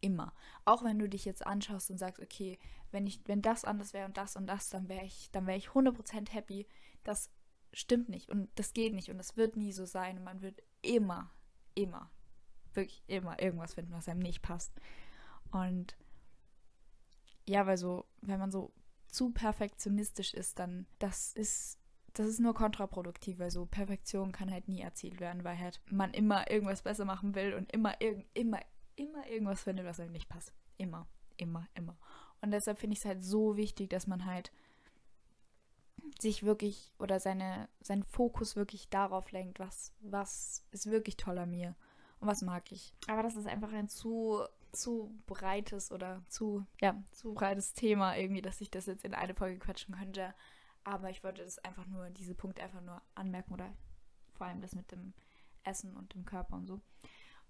Immer. 0.00 0.34
Auch 0.64 0.84
wenn 0.84 0.98
du 0.98 1.08
dich 1.08 1.24
jetzt 1.24 1.46
anschaust 1.46 1.90
und 1.90 1.98
sagst, 1.98 2.20
okay, 2.22 2.58
wenn 2.90 3.06
ich, 3.06 3.20
wenn 3.26 3.40
das 3.40 3.64
anders 3.64 3.94
wäre 3.94 4.06
und 4.06 4.16
das 4.16 4.36
und 4.36 4.46
das, 4.46 4.68
dann 4.68 4.88
wäre 4.88 5.04
ich, 5.04 5.30
dann 5.30 5.46
wäre 5.46 5.56
ich 5.56 5.68
100% 5.68 6.30
happy. 6.30 6.66
Das 7.04 7.30
stimmt 7.72 8.08
nicht 8.08 8.30
und 8.30 8.48
das 8.54 8.72
geht 8.72 8.94
nicht 8.94 9.10
und 9.10 9.18
das 9.18 9.36
wird 9.36 9.56
nie 9.56 9.72
so 9.72 9.86
sein. 9.86 10.18
Und 10.18 10.24
man 10.24 10.42
wird 10.42 10.62
immer, 10.82 11.30
immer, 11.74 12.10
wirklich 12.74 13.02
immer 13.06 13.40
irgendwas 13.40 13.74
finden, 13.74 13.92
was 13.92 14.08
einem 14.08 14.20
nicht 14.20 14.42
passt. 14.42 14.72
Und 15.50 15.96
ja, 17.46 17.66
weil 17.66 17.78
so, 17.78 18.06
wenn 18.20 18.38
man 18.38 18.50
so 18.50 18.72
zu 19.06 19.30
perfektionistisch 19.30 20.34
ist, 20.34 20.58
dann 20.58 20.86
das 20.98 21.32
ist 21.32 21.78
das 22.14 22.26
ist 22.26 22.40
nur 22.40 22.54
kontraproduktiv, 22.54 23.38
weil 23.38 23.50
so 23.50 23.66
Perfektion 23.66 24.32
kann 24.32 24.50
halt 24.50 24.68
nie 24.68 24.80
erzielt 24.80 25.20
werden, 25.20 25.44
weil 25.44 25.58
halt 25.58 25.80
man 25.90 26.14
immer 26.14 26.50
irgendwas 26.50 26.82
besser 26.82 27.04
machen 27.04 27.34
will 27.34 27.54
und 27.54 27.70
immer, 27.72 28.00
irg 28.00 28.24
immer, 28.34 28.60
immer 28.96 29.26
irgendwas 29.28 29.62
findet, 29.62 29.84
was 29.84 30.00
einem 30.00 30.12
nicht 30.12 30.28
passt. 30.28 30.52
Immer, 30.78 31.06
immer, 31.36 31.66
immer. 31.74 31.96
Und 32.40 32.52
deshalb 32.52 32.78
finde 32.78 32.94
ich 32.94 33.00
es 33.00 33.04
halt 33.04 33.24
so 33.24 33.56
wichtig, 33.56 33.90
dass 33.90 34.06
man 34.06 34.24
halt 34.24 34.52
sich 36.20 36.44
wirklich 36.44 36.92
oder 36.98 37.18
seine, 37.18 37.68
seinen 37.80 38.04
Fokus 38.04 38.54
wirklich 38.54 38.88
darauf 38.90 39.32
lenkt, 39.32 39.58
was, 39.58 39.92
was 40.00 40.64
ist 40.70 40.90
wirklich 40.90 41.16
toll 41.16 41.38
an 41.38 41.50
mir 41.50 41.74
und 42.20 42.28
was 42.28 42.42
mag 42.42 42.70
ich. 42.70 42.94
Aber 43.08 43.22
das 43.22 43.34
ist 43.34 43.48
einfach 43.48 43.72
ein 43.72 43.88
zu, 43.88 44.42
zu 44.70 45.12
breites 45.26 45.90
oder 45.90 46.22
zu, 46.28 46.64
ja, 46.80 47.02
zu 47.12 47.34
breites 47.34 47.72
Thema 47.72 48.16
irgendwie, 48.16 48.42
dass 48.42 48.60
ich 48.60 48.70
das 48.70 48.86
jetzt 48.86 49.04
in 49.04 49.14
eine 49.14 49.34
Folge 49.34 49.58
quatschen 49.58 49.96
könnte. 49.96 50.34
Aber 50.84 51.10
ich 51.10 51.24
wollte 51.24 51.42
das 51.42 51.58
einfach 51.58 51.86
nur, 51.86 52.10
diese 52.10 52.34
Punkte 52.34 52.62
einfach 52.62 52.82
nur 52.82 53.00
anmerken 53.14 53.54
oder 53.54 53.74
vor 54.34 54.46
allem 54.46 54.60
das 54.60 54.74
mit 54.74 54.92
dem 54.92 55.14
Essen 55.62 55.96
und 55.96 56.14
dem 56.14 56.24
Körper 56.24 56.56
und 56.56 56.66
so. 56.66 56.80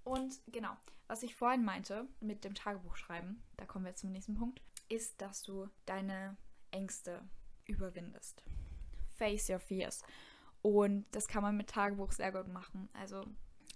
Und 0.04 0.40
genau, 0.48 0.76
was 1.06 1.22
ich 1.22 1.34
vorhin 1.34 1.64
meinte 1.64 2.06
mit 2.20 2.44
dem 2.44 2.54
Tagebuchschreiben, 2.54 3.42
da 3.56 3.66
kommen 3.66 3.84
wir 3.84 3.90
jetzt 3.90 4.00
zum 4.00 4.12
nächsten 4.12 4.34
Punkt, 4.34 4.60
ist, 4.88 5.20
dass 5.20 5.42
du 5.42 5.68
deine 5.86 6.36
Ängste 6.70 7.22
überwindest. 7.66 8.42
Face 9.16 9.48
your 9.48 9.58
fears. 9.58 10.02
Und 10.62 11.06
das 11.12 11.28
kann 11.28 11.42
man 11.42 11.56
mit 11.56 11.70
Tagebuch 11.70 12.12
sehr 12.12 12.32
gut 12.32 12.48
machen. 12.48 12.88
Also, 12.94 13.24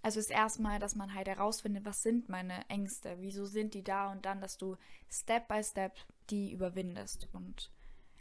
also 0.03 0.21
ist 0.21 0.31
erstmal, 0.31 0.79
dass 0.79 0.95
man 0.95 1.15
halt 1.15 1.29
herausfindet, 1.29 1.85
was 1.85 2.03
sind 2.03 2.29
meine 2.29 2.69
Ängste, 2.69 3.17
wieso 3.21 3.45
sind 3.45 3.75
die 3.75 3.85
da 3.85 4.11
und 4.11 4.25
dann, 4.25 4.41
dass 4.41 4.59
du 4.59 4.77
Step 5.11 5.49
by 5.49 5.63
Step 5.63 5.97
die 6.31 6.53
überwindest. 6.53 7.29
Und 7.33 7.71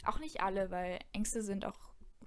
auch 0.06 0.18
nicht 0.18 0.40
alle, 0.40 0.70
weil 0.70 0.98
Ängste 1.12 1.42
sind 1.42 1.64
auch 1.64 1.78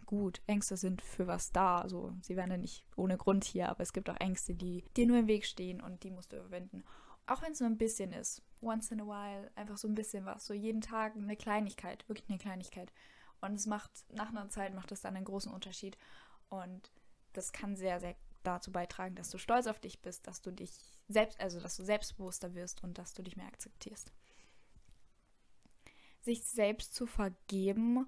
gut. 0.05 0.41
Ängste 0.47 0.77
sind 0.77 1.01
für 1.01 1.27
was 1.27 1.51
da. 1.51 1.79
Also 1.79 2.13
sie 2.21 2.35
werden 2.35 2.51
ja 2.51 2.57
nicht 2.57 2.85
ohne 2.95 3.17
Grund 3.17 3.43
hier, 3.43 3.69
aber 3.69 3.81
es 3.81 3.93
gibt 3.93 4.09
auch 4.09 4.19
Ängste, 4.19 4.53
die 4.53 4.83
dir 4.97 5.07
nur 5.07 5.19
im 5.19 5.27
Weg 5.27 5.45
stehen 5.45 5.81
und 5.81 6.03
die 6.03 6.11
musst 6.11 6.33
du 6.33 6.37
überwinden. 6.37 6.83
Auch 7.27 7.41
wenn 7.41 7.53
es 7.53 7.59
nur 7.59 7.69
ein 7.69 7.77
bisschen 7.77 8.11
ist. 8.11 8.41
Once 8.61 8.91
in 8.91 9.01
a 9.01 9.05
while, 9.05 9.49
einfach 9.55 9.77
so 9.77 9.87
ein 9.87 9.95
bisschen 9.95 10.25
was. 10.25 10.45
So 10.45 10.53
jeden 10.53 10.81
Tag 10.81 11.15
eine 11.15 11.37
Kleinigkeit, 11.37 12.07
wirklich 12.09 12.29
eine 12.29 12.39
Kleinigkeit. 12.39 12.91
Und 13.39 13.55
es 13.55 13.65
macht, 13.65 13.91
nach 14.11 14.29
einer 14.29 14.49
Zeit 14.49 14.73
macht 14.73 14.91
es 14.91 15.01
dann 15.01 15.15
einen 15.15 15.25
großen 15.25 15.51
Unterschied. 15.51 15.97
Und 16.49 16.91
das 17.33 17.53
kann 17.53 17.75
sehr, 17.75 17.99
sehr 17.99 18.15
dazu 18.43 18.71
beitragen, 18.71 19.15
dass 19.15 19.29
du 19.29 19.37
stolz 19.37 19.67
auf 19.67 19.79
dich 19.79 20.01
bist, 20.01 20.27
dass 20.27 20.41
du 20.41 20.51
dich 20.51 20.71
selbst, 21.07 21.39
also 21.39 21.59
dass 21.59 21.77
du 21.77 21.83
selbstbewusster 21.83 22.53
wirst 22.53 22.83
und 22.83 22.97
dass 22.97 23.13
du 23.13 23.23
dich 23.23 23.37
mehr 23.37 23.47
akzeptierst. 23.47 24.11
Sich 26.21 26.43
selbst 26.45 26.93
zu 26.95 27.05
vergeben 27.05 28.07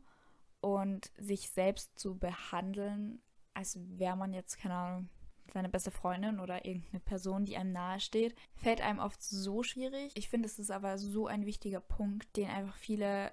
und 0.61 1.11
sich 1.17 1.49
selbst 1.49 1.97
zu 1.99 2.17
behandeln, 2.17 3.21
als 3.53 3.77
wäre 3.97 4.15
man 4.15 4.33
jetzt, 4.33 4.57
keine 4.57 4.75
Ahnung, 4.75 5.09
seine 5.51 5.69
beste 5.69 5.91
Freundin 5.91 6.39
oder 6.39 6.65
irgendeine 6.65 6.99
Person, 6.99 7.45
die 7.45 7.57
einem 7.57 7.73
nahe 7.73 7.99
steht, 7.99 8.35
fällt 8.55 8.81
einem 8.81 8.99
oft 8.99 9.21
so 9.21 9.61
schwierig. 9.61 10.11
Ich 10.15 10.29
finde, 10.29 10.47
es 10.47 10.57
ist 10.59 10.71
aber 10.71 10.97
so 10.97 11.27
ein 11.27 11.45
wichtiger 11.45 11.79
Punkt, 11.79 12.35
den 12.37 12.49
einfach 12.49 12.75
viele, 12.75 13.31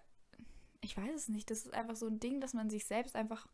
ich 0.80 0.96
weiß 0.96 1.14
es 1.14 1.28
nicht, 1.28 1.50
das 1.50 1.64
ist 1.64 1.74
einfach 1.74 1.96
so 1.96 2.06
ein 2.06 2.20
Ding, 2.20 2.40
dass 2.40 2.52
man 2.52 2.68
sich 2.68 2.84
selbst 2.84 3.16
einfach 3.16 3.46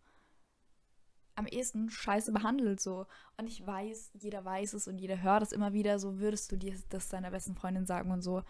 am 1.37 1.47
ehesten 1.47 1.91
scheiße 1.91 2.33
behandelt 2.33 2.81
so. 2.81 3.07
Und 3.37 3.47
ich 3.47 3.65
weiß, 3.65 4.13
jeder 4.15 4.45
weiß 4.45 4.73
es 4.73 4.89
und 4.89 4.99
jeder 4.99 5.23
hört 5.23 5.43
es 5.43 5.53
immer 5.53 5.73
wieder, 5.73 5.99
so 5.99 6.19
würdest 6.19 6.51
du 6.51 6.57
dir 6.57 6.75
das 6.89 7.09
deiner 7.09 7.31
besten 7.31 7.55
Freundin 7.55 7.87
sagen 7.87 8.11
und 8.11 8.23
so. 8.23 8.43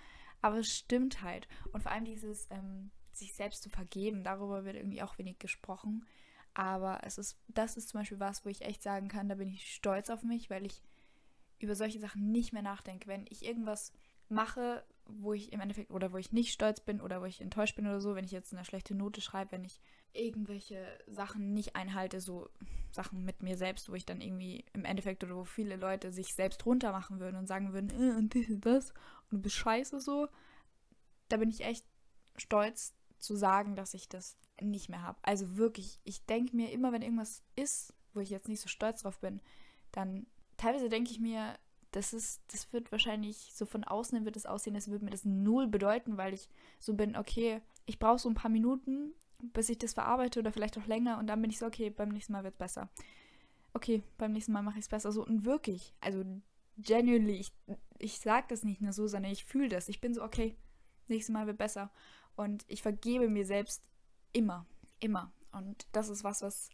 Aber 0.43 0.59
es 0.59 0.75
stimmt 0.75 1.23
halt. 1.23 1.49
Und 1.73 1.83
vor 1.83 1.93
allem 1.93 2.05
dieses, 2.05 2.47
ähm, 2.51 2.91
sich 3.13 3.35
selbst 3.35 3.63
zu 3.63 3.71
vergeben, 3.71 4.23
darüber 4.23 4.65
wird 4.65 4.77
irgendwie 4.77 5.03
auch 5.03 5.19
wenig 5.19 5.39
gesprochen. 5.39 6.07
Aber 6.55 7.01
es 7.03 7.19
ist, 7.19 7.39
das 7.49 7.77
ist 7.77 7.91
zum 7.91 8.01
Beispiel 8.01 8.21
was, 8.21 8.45
wo 8.45 8.49
ich 8.49 8.63
echt 8.63 8.83
sagen 8.83 9.09
kann, 9.09 9.29
da 9.29 9.35
bin 9.35 9.49
ich 9.49 9.75
stolz 9.75 10.11
auf 10.11 10.23
mich, 10.23 10.49
weil 10.49 10.65
ich 10.65 10.83
über 11.59 11.75
solche 11.75 11.99
Sachen 11.99 12.31
nicht 12.33 12.53
mehr 12.53 12.63
nachdenke. 12.63 13.09
Wenn 13.09 13.27
ich 13.29 13.45
irgendwas 13.45 13.93
mache, 14.29 14.85
wo 15.05 15.33
ich 15.33 15.53
im 15.53 15.61
Endeffekt 15.61 15.91
oder 15.91 16.13
wo 16.13 16.17
ich 16.17 16.33
nicht 16.33 16.53
stolz 16.53 16.81
bin 16.81 17.01
oder 17.01 17.21
wo 17.21 17.27
ich 17.27 17.41
enttäuscht 17.41 17.77
bin 17.77 17.87
oder 17.87 18.01
so, 18.01 18.15
wenn 18.15 18.25
ich 18.25 18.33
jetzt 18.33 18.53
eine 18.53 18.65
schlechte 18.65 18.95
Note 18.95 19.21
schreibe, 19.21 19.53
wenn 19.53 19.65
ich 19.65 19.81
irgendwelche 20.13 20.85
Sachen 21.07 21.53
nicht 21.53 21.77
einhalte, 21.77 22.21
so 22.21 22.49
Sachen 22.91 23.25
mit 23.25 23.43
mir 23.43 23.57
selbst, 23.57 23.89
wo 23.89 23.95
ich 23.95 24.07
dann 24.07 24.21
irgendwie 24.21 24.65
im 24.73 24.85
Endeffekt 24.85 25.23
oder 25.23 25.37
wo 25.37 25.45
viele 25.45 25.77
Leute 25.77 26.11
sich 26.11 26.35
selbst 26.35 26.65
runter 26.67 26.91
machen 26.93 27.21
würden 27.21 27.37
und 27.37 27.47
sagen 27.47 27.73
würden, 27.73 27.91
äh, 27.91 28.17
und 28.17 28.35
das 28.35 28.49
und 28.49 28.65
das 28.65 28.95
du 29.31 29.39
bist 29.39 29.57
scheiße 29.57 30.01
so, 30.01 30.29
da 31.29 31.37
bin 31.37 31.51
ich 31.51 31.63
echt 31.63 31.87
stolz 32.37 32.95
zu 33.19 33.37
sagen, 33.37 33.77
dass 33.77 33.95
ich 33.95 34.09
das 34.09 34.37
nicht 34.61 34.89
mehr 34.89 35.03
habe. 35.03 35.19
Also 35.23 35.57
wirklich, 35.57 36.01
ich 36.05 36.25
denke 36.27 36.55
mir 36.55 36.71
immer, 36.73 36.93
wenn 36.93 37.03
irgendwas 37.03 37.43
ist, 37.57 37.93
wo 38.15 38.21
ich 38.21 38.31
jetzt 38.31 38.49
nicht 38.49 38.61
so 38.61 38.69
stolz 38.69 39.03
drauf 39.03 39.19
bin, 39.19 39.41
dann 39.93 40.27
teilweise 40.57 40.89
denke 40.89 41.11
ich 41.11 41.21
mir, 41.21 41.59
das 41.93 42.13
ist, 42.13 42.43
das 42.49 42.73
wird 42.73 42.93
wahrscheinlich 42.93 43.53
so 43.55 43.65
von 43.65 43.85
außen 43.85 44.25
wird 44.25 44.37
es 44.37 44.47
aussehen, 44.47 44.75
als 44.75 44.89
würde 44.89 45.05
mir 45.05 45.11
das 45.11 45.25
null 45.25 45.67
bedeuten, 45.67 46.17
weil 46.17 46.35
ich 46.35 46.49
so 46.79 46.95
bin, 46.95 47.17
okay, 47.17 47.63
ich 47.87 47.99
brauche 47.99 48.19
so 48.19 48.29
ein 48.29 48.35
paar 48.35 48.51
Minuten, 48.51 49.13
bis 49.39 49.69
ich 49.69 49.79
das 49.79 49.95
verarbeite 49.95 50.41
oder 50.41 50.53
vielleicht 50.53 50.79
auch 50.79 50.87
länger 50.87 51.19
und 51.19 51.27
dann 51.27 51.41
bin 51.41 51.51
ich 51.51 51.59
so, 51.59 51.67
okay, 51.67 51.91
beim 51.91 52.11
nächsten 52.11 52.33
Mal 52.33 52.45
wird 52.45 52.55
es 52.55 52.59
besser. 52.59 52.89
Okay, 53.73 54.03
beim 54.19 54.33
nächsten 54.33 54.53
Mal 54.53 54.63
mache 54.63 54.79
ich 54.79 54.85
es 54.85 54.89
besser. 54.89 55.13
So 55.13 55.25
und 55.25 55.45
wirklich, 55.45 55.95
also 56.01 56.25
genuinely, 56.77 57.37
ich, 57.37 57.53
ich 57.99 58.19
sage 58.19 58.47
das 58.49 58.63
nicht 58.63 58.81
nur 58.81 58.93
so, 58.93 59.07
sondern 59.07 59.33
ich 59.33 59.45
fühle 59.45 59.69
das. 59.69 59.89
Ich 59.89 60.01
bin 60.01 60.15
so, 60.15 60.23
okay, 60.23 60.57
nächstes 61.09 61.33
Mal 61.33 61.47
wird 61.47 61.59
besser. 61.59 61.91
Und 62.37 62.65
ich 62.69 62.83
vergebe 62.83 63.29
mir 63.29 63.47
selbst 63.47 63.83
immer, 64.33 64.67
immer. 65.01 65.33
Und 65.53 65.87
das 65.93 66.09
ist 66.09 66.25
was, 66.25 66.43
was 66.43 66.71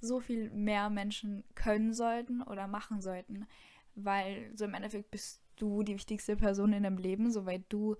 so 0.00 0.20
viel 0.20 0.50
mehr 0.50 0.90
Menschen 0.90 1.44
können 1.54 1.94
sollten 1.94 2.42
oder 2.42 2.66
machen 2.66 3.00
sollten, 3.00 3.46
weil 3.94 4.50
so 4.54 4.66
im 4.66 4.74
Endeffekt 4.74 5.10
bist 5.10 5.42
du 5.56 5.82
die 5.82 5.94
wichtigste 5.94 6.36
Person 6.36 6.74
in 6.74 6.82
deinem 6.82 6.98
Leben, 6.98 7.30
soweit 7.30 7.64
du 7.70 7.96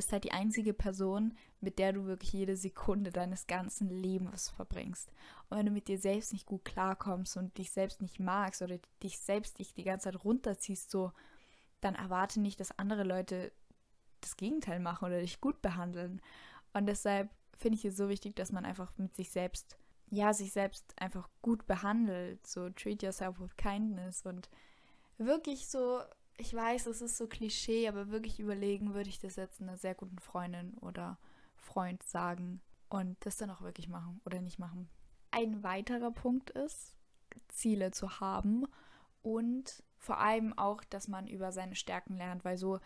bist 0.00 0.12
halt 0.12 0.24
die 0.24 0.32
einzige 0.32 0.72
Person, 0.72 1.34
mit 1.60 1.78
der 1.78 1.92
du 1.92 2.06
wirklich 2.06 2.32
jede 2.32 2.56
Sekunde 2.56 3.12
deines 3.12 3.46
ganzen 3.46 3.90
Lebens 3.90 4.48
verbringst. 4.48 5.12
Und 5.50 5.58
wenn 5.58 5.66
du 5.66 5.72
mit 5.72 5.88
dir 5.88 5.98
selbst 5.98 6.32
nicht 6.32 6.46
gut 6.46 6.64
klarkommst 6.64 7.36
und 7.36 7.58
dich 7.58 7.70
selbst 7.70 8.00
nicht 8.00 8.18
magst 8.18 8.62
oder 8.62 8.78
dich 9.02 9.18
selbst 9.18 9.58
dich 9.58 9.74
die 9.74 9.84
ganze 9.84 10.04
Zeit 10.04 10.24
runterziehst, 10.24 10.90
so, 10.90 11.12
dann 11.82 11.96
erwarte 11.96 12.40
nicht, 12.40 12.60
dass 12.60 12.78
andere 12.78 13.04
Leute 13.04 13.52
das 14.22 14.38
Gegenteil 14.38 14.80
machen 14.80 15.04
oder 15.04 15.20
dich 15.20 15.38
gut 15.42 15.60
behandeln. 15.60 16.22
Und 16.72 16.86
deshalb 16.86 17.28
finde 17.58 17.76
ich 17.76 17.84
es 17.84 17.98
so 17.98 18.08
wichtig, 18.08 18.34
dass 18.36 18.52
man 18.52 18.64
einfach 18.64 18.96
mit 18.96 19.14
sich 19.14 19.28
selbst, 19.28 19.76
ja, 20.08 20.32
sich 20.32 20.50
selbst 20.50 20.94
einfach 20.98 21.28
gut 21.42 21.66
behandelt. 21.66 22.46
So 22.46 22.70
treat 22.70 23.02
yourself 23.02 23.38
with 23.38 23.54
kindness 23.58 24.24
und 24.24 24.48
wirklich 25.18 25.68
so, 25.68 26.00
ich 26.40 26.54
weiß, 26.54 26.86
es 26.86 27.02
ist 27.02 27.16
so 27.16 27.26
Klischee, 27.26 27.88
aber 27.88 28.10
wirklich 28.10 28.40
überlegen, 28.40 28.94
würde 28.94 29.10
ich 29.10 29.18
das 29.18 29.36
jetzt 29.36 29.60
einer 29.60 29.76
sehr 29.76 29.94
guten 29.94 30.18
Freundin 30.18 30.74
oder 30.78 31.18
Freund 31.56 32.02
sagen 32.02 32.60
und 32.88 33.16
das 33.24 33.36
dann 33.36 33.50
auch 33.50 33.60
wirklich 33.60 33.88
machen 33.88 34.20
oder 34.24 34.40
nicht 34.40 34.58
machen. 34.58 34.88
Ein 35.30 35.62
weiterer 35.62 36.10
Punkt 36.10 36.50
ist, 36.50 36.96
Ziele 37.48 37.90
zu 37.90 38.20
haben 38.20 38.66
und 39.22 39.82
vor 39.98 40.18
allem 40.18 40.56
auch, 40.56 40.82
dass 40.84 41.08
man 41.08 41.28
über 41.28 41.52
seine 41.52 41.76
Stärken 41.76 42.16
lernt, 42.16 42.44
weil 42.44 42.56
so 42.56 42.80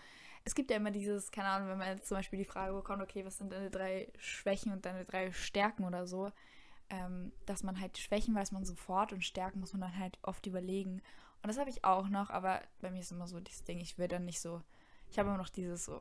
es 0.44 0.54
gibt 0.54 0.70
ja 0.70 0.76
immer 0.76 0.90
dieses, 0.90 1.30
keine 1.30 1.48
Ahnung, 1.48 1.68
wenn 1.68 1.78
man 1.78 1.96
jetzt 1.96 2.08
zum 2.08 2.18
Beispiel 2.18 2.38
die 2.38 2.44
Frage 2.44 2.74
bekommt, 2.74 3.02
okay, 3.02 3.24
was 3.24 3.38
sind 3.38 3.52
deine 3.52 3.70
drei 3.70 4.12
Schwächen 4.18 4.72
und 4.72 4.84
deine 4.84 5.04
drei 5.04 5.32
Stärken 5.32 5.84
oder 5.84 6.06
so, 6.06 6.30
ähm, 6.90 7.32
dass 7.46 7.62
man 7.62 7.80
halt 7.80 7.96
Schwächen 7.96 8.34
weiß 8.34 8.52
man 8.52 8.66
sofort 8.66 9.12
und 9.12 9.24
Stärken 9.24 9.60
muss 9.60 9.72
man 9.72 9.80
dann 9.80 9.98
halt 9.98 10.18
oft 10.22 10.46
überlegen. 10.46 11.00
Und 11.44 11.48
das 11.48 11.58
habe 11.58 11.68
ich 11.68 11.84
auch 11.84 12.08
noch, 12.08 12.30
aber 12.30 12.62
bei 12.80 12.90
mir 12.90 13.00
ist 13.00 13.12
immer 13.12 13.28
so 13.28 13.38
dieses 13.38 13.64
Ding, 13.64 13.78
ich 13.78 13.98
will 13.98 14.08
dann 14.08 14.24
nicht 14.24 14.40
so, 14.40 14.62
ich 15.10 15.18
habe 15.18 15.28
immer 15.28 15.36
noch 15.36 15.50
dieses 15.50 15.84
so, 15.84 16.00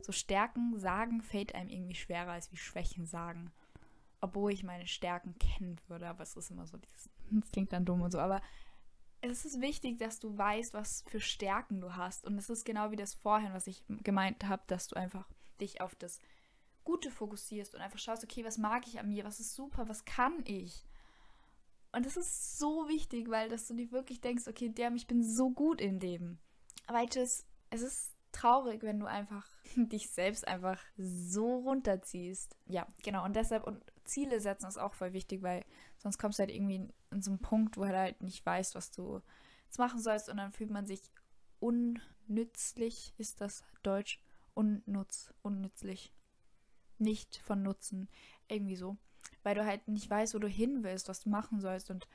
so 0.00 0.10
Stärken 0.10 0.78
sagen 0.78 1.20
fällt 1.20 1.54
einem 1.54 1.68
irgendwie 1.68 1.96
schwerer 1.96 2.32
als 2.32 2.50
wie 2.50 2.56
Schwächen 2.56 3.04
sagen. 3.04 3.52
Obwohl 4.22 4.52
ich 4.52 4.64
meine 4.64 4.86
Stärken 4.86 5.38
kennen 5.38 5.78
würde, 5.88 6.08
aber 6.08 6.22
es 6.22 6.34
ist 6.34 6.50
immer 6.50 6.66
so 6.66 6.78
dieses, 6.78 7.10
das 7.30 7.52
klingt 7.52 7.74
dann 7.74 7.84
dumm 7.84 8.00
und 8.00 8.10
so, 8.10 8.18
aber 8.18 8.40
es 9.20 9.44
ist 9.44 9.60
wichtig, 9.60 9.98
dass 9.98 10.18
du 10.18 10.38
weißt, 10.38 10.72
was 10.72 11.04
für 11.08 11.20
Stärken 11.20 11.82
du 11.82 11.94
hast. 11.94 12.24
Und 12.24 12.38
es 12.38 12.48
ist 12.48 12.64
genau 12.64 12.90
wie 12.90 12.96
das 12.96 13.12
vorhin, 13.12 13.52
was 13.52 13.66
ich 13.66 13.84
gemeint 14.02 14.48
habe, 14.48 14.62
dass 14.68 14.88
du 14.88 14.96
einfach 14.96 15.28
dich 15.60 15.82
auf 15.82 15.94
das 15.94 16.20
Gute 16.84 17.10
fokussierst 17.10 17.74
und 17.74 17.82
einfach 17.82 17.98
schaust, 17.98 18.24
okay, 18.24 18.46
was 18.46 18.56
mag 18.56 18.86
ich 18.86 18.98
an 18.98 19.10
mir, 19.10 19.26
was 19.26 19.40
ist 19.40 19.54
super, 19.54 19.90
was 19.90 20.06
kann 20.06 20.42
ich. 20.46 20.85
Und 21.96 22.04
das 22.04 22.18
ist 22.18 22.58
so 22.58 22.88
wichtig, 22.88 23.30
weil 23.30 23.48
dass 23.48 23.66
du 23.66 23.72
dir 23.72 23.90
wirklich 23.90 24.20
denkst, 24.20 24.46
okay, 24.48 24.68
der, 24.68 24.92
ich 24.92 25.06
bin 25.06 25.22
so 25.22 25.50
gut 25.50 25.80
in 25.80 25.98
dem. 25.98 26.38
Weil 26.88 27.08
es, 27.16 27.46
es 27.70 27.80
ist 27.80 28.12
traurig, 28.32 28.82
wenn 28.82 29.00
du 29.00 29.06
einfach 29.06 29.50
dich 29.76 30.10
selbst 30.10 30.46
einfach 30.46 30.78
so 30.98 31.60
runterziehst. 31.60 32.54
Ja, 32.66 32.86
genau. 33.02 33.24
Und 33.24 33.34
deshalb, 33.34 33.64
und 33.64 33.82
Ziele 34.04 34.40
setzen 34.40 34.66
ist 34.66 34.76
auch 34.76 34.92
voll 34.92 35.14
wichtig, 35.14 35.42
weil 35.42 35.64
sonst 35.96 36.18
kommst 36.18 36.38
du 36.38 36.42
halt 36.42 36.50
irgendwie 36.50 36.92
in 37.10 37.22
so 37.22 37.30
einen 37.30 37.40
Punkt, 37.40 37.78
wo 37.78 37.84
du 37.84 37.96
halt 37.96 38.20
nicht 38.20 38.44
weißt, 38.44 38.74
was 38.74 38.90
du 38.90 39.22
jetzt 39.64 39.78
machen 39.78 39.98
sollst 39.98 40.28
und 40.28 40.36
dann 40.36 40.52
fühlt 40.52 40.70
man 40.70 40.86
sich 40.86 41.00
unnützlich, 41.60 43.14
ist 43.16 43.40
das 43.40 43.64
Deutsch? 43.82 44.20
Unnutz, 44.52 45.32
unnützlich. 45.40 46.12
Nicht 46.98 47.38
von 47.38 47.62
Nutzen. 47.62 48.10
Irgendwie 48.48 48.76
so. 48.76 48.98
Weil 49.42 49.54
du 49.54 49.64
halt 49.64 49.86
nicht 49.88 50.08
weißt, 50.10 50.34
wo 50.34 50.38
du 50.38 50.48
hin 50.48 50.82
willst, 50.82 51.08
was 51.08 51.20
du 51.20 51.28
machen 51.28 51.60
sollst 51.60 51.90
und 51.90 52.08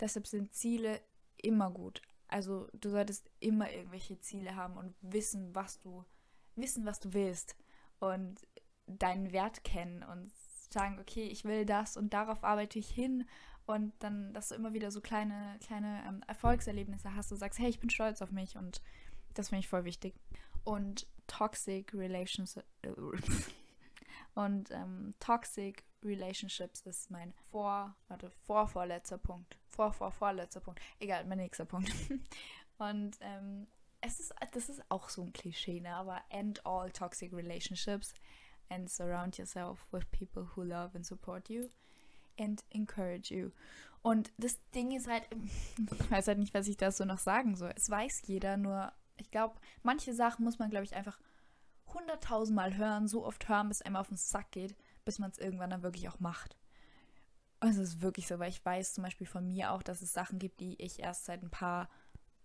deshalb 0.00 0.26
sind 0.26 0.52
Ziele 0.52 1.00
immer 1.36 1.70
gut. 1.70 2.02
Also 2.28 2.68
du 2.74 2.90
solltest 2.90 3.30
immer 3.40 3.70
irgendwelche 3.72 4.18
Ziele 4.20 4.54
haben 4.54 4.76
und 4.76 4.94
wissen, 5.00 5.54
was 5.54 5.78
du 5.80 6.04
wissen, 6.56 6.84
was 6.84 7.00
du 7.00 7.12
willst 7.14 7.56
und 8.00 8.46
deinen 8.86 9.32
Wert 9.32 9.64
kennen 9.64 10.02
und 10.02 10.32
sagen, 10.70 10.98
okay, 11.00 11.24
ich 11.24 11.44
will 11.44 11.64
das 11.64 11.96
und 11.96 12.12
darauf 12.12 12.44
arbeite 12.44 12.78
ich 12.78 12.90
hin 12.90 13.24
und 13.66 13.92
dann, 13.98 14.32
dass 14.32 14.48
du 14.48 14.54
immer 14.54 14.72
wieder 14.72 14.90
so 14.90 15.00
kleine, 15.00 15.58
kleine 15.64 16.02
ähm, 16.06 16.22
Erfolgserlebnisse 16.26 17.14
hast. 17.14 17.30
Du 17.30 17.36
sagst, 17.36 17.58
hey, 17.58 17.68
ich 17.68 17.80
bin 17.80 17.90
stolz 17.90 18.22
auf 18.22 18.30
mich 18.30 18.56
und 18.56 18.82
das 19.34 19.50
finde 19.50 19.60
ich 19.60 19.68
voll 19.68 19.84
wichtig. 19.84 20.14
Und 20.64 21.06
Toxic 21.26 21.92
Relationships 21.94 22.66
und 24.34 24.70
ähm, 24.70 25.14
Toxic 25.20 25.84
Relationships 26.02 26.82
ist 26.82 27.10
mein 27.10 27.32
vor, 27.50 27.96
warte, 28.08 28.30
vorvorletzter 28.30 29.18
Punkt. 29.18 29.58
Vor, 29.66 29.92
vor, 29.92 30.12
vorletzter 30.12 30.60
Punkt. 30.60 30.80
Egal, 31.00 31.24
mein 31.24 31.38
nächster 31.38 31.64
Punkt. 31.64 31.90
und 32.78 33.16
ähm, 33.20 33.66
es 34.00 34.20
ist, 34.20 34.34
das 34.52 34.68
ist 34.68 34.82
auch 34.90 35.08
so 35.08 35.22
ein 35.22 35.32
Klischee, 35.32 35.80
ne? 35.80 35.94
aber 35.94 36.22
end 36.28 36.64
all 36.64 36.90
toxic 36.90 37.32
relationships 37.32 38.14
and 38.68 38.88
surround 38.88 39.36
yourself 39.38 39.86
with 39.90 40.04
people 40.10 40.48
who 40.54 40.62
love 40.62 40.94
and 40.94 41.04
support 41.04 41.48
you 41.48 41.68
and 42.38 42.64
encourage 42.70 43.34
you. 43.34 43.50
Und 44.02 44.32
das 44.38 44.58
Ding 44.70 44.92
ist 44.96 45.08
halt, 45.08 45.26
ich 45.32 46.10
weiß 46.10 46.28
halt 46.28 46.38
nicht, 46.38 46.54
was 46.54 46.68
ich 46.68 46.76
da 46.76 46.92
so 46.92 47.04
noch 47.04 47.18
sagen 47.18 47.56
soll. 47.56 47.72
Es 47.76 47.90
weiß 47.90 48.22
jeder, 48.26 48.56
nur 48.56 48.92
ich 49.16 49.30
glaube, 49.30 49.56
manche 49.82 50.14
Sachen 50.14 50.44
muss 50.44 50.58
man, 50.58 50.70
glaube 50.70 50.84
ich, 50.84 50.94
einfach 50.94 51.18
hunderttausendmal 51.92 52.76
hören, 52.76 53.08
so 53.08 53.24
oft 53.24 53.48
hören, 53.48 53.68
bis 53.68 53.82
einem 53.82 53.96
auf 53.96 54.08
den 54.08 54.16
Sack 54.16 54.52
geht, 54.52 54.76
bis 55.08 55.18
man 55.18 55.30
es 55.30 55.38
irgendwann 55.38 55.70
dann 55.70 55.82
wirklich 55.82 56.06
auch 56.10 56.20
macht. 56.20 56.58
Also 57.60 57.80
es 57.80 57.94
ist 57.94 58.02
wirklich 58.02 58.26
so, 58.26 58.38
weil 58.38 58.50
ich 58.50 58.62
weiß 58.62 58.92
zum 58.92 59.04
Beispiel 59.04 59.26
von 59.26 59.48
mir 59.48 59.72
auch, 59.72 59.82
dass 59.82 60.02
es 60.02 60.12
Sachen 60.12 60.38
gibt, 60.38 60.60
die 60.60 60.74
ich 60.82 61.00
erst 61.00 61.24
seit 61.24 61.42
ein 61.42 61.48
paar 61.48 61.88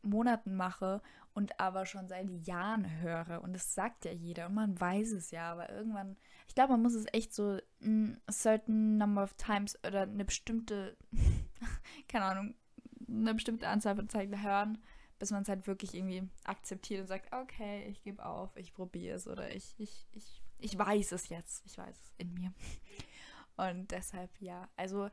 Monaten 0.02 0.56
mache 0.56 1.02
und 1.34 1.60
aber 1.60 1.86
schon 1.86 2.08
seit 2.08 2.30
Jahren 2.48 2.90
höre. 3.02 3.42
Und 3.44 3.52
das 3.52 3.76
sagt 3.76 4.06
ja 4.06 4.14
jeder 4.14 4.46
und 4.46 4.54
man 4.54 4.80
weiß 4.80 5.12
es 5.12 5.32
ja, 5.32 5.52
aber 5.52 5.70
irgendwann, 5.72 6.16
ich 6.48 6.56
glaube, 6.56 6.72
man 6.72 6.82
muss 6.82 6.94
es 6.94 7.06
echt 7.12 7.34
so 7.34 7.60
ein 7.82 8.22
certain 8.32 8.98
number 8.98 9.24
of 9.24 9.34
times 9.34 9.78
oder 9.86 10.04
eine 10.04 10.24
bestimmte, 10.24 10.96
keine 12.08 12.24
Ahnung, 12.24 12.56
eine 13.10 13.34
bestimmte 13.34 13.68
Anzahl 13.68 13.98
von 13.98 14.08
Zeiten 14.08 14.42
hören, 14.42 14.82
bis 15.20 15.32
man 15.32 15.42
es 15.42 15.50
halt 15.50 15.68
wirklich 15.68 15.96
irgendwie 15.96 16.30
akzeptiert 16.46 17.02
und 17.02 17.08
sagt, 17.08 17.34
okay, 17.34 17.84
ich 17.90 18.02
gebe 18.04 18.26
auf, 18.26 18.56
ich 18.56 18.74
probiere 18.74 19.18
es 19.18 19.28
oder 19.28 19.54
ich, 19.54 19.76
ich, 19.80 20.08
ich, 20.14 20.42
ich 20.64 20.78
weiß 20.78 21.12
es 21.12 21.30
jetzt, 21.30 21.64
ich 21.66 21.78
weiß 21.78 21.96
es 21.96 22.14
in 22.18 22.34
mir. 22.34 22.54
Und 23.58 23.92
deshalb 23.92 24.32
ja, 24.40 24.70
also 24.76 25.10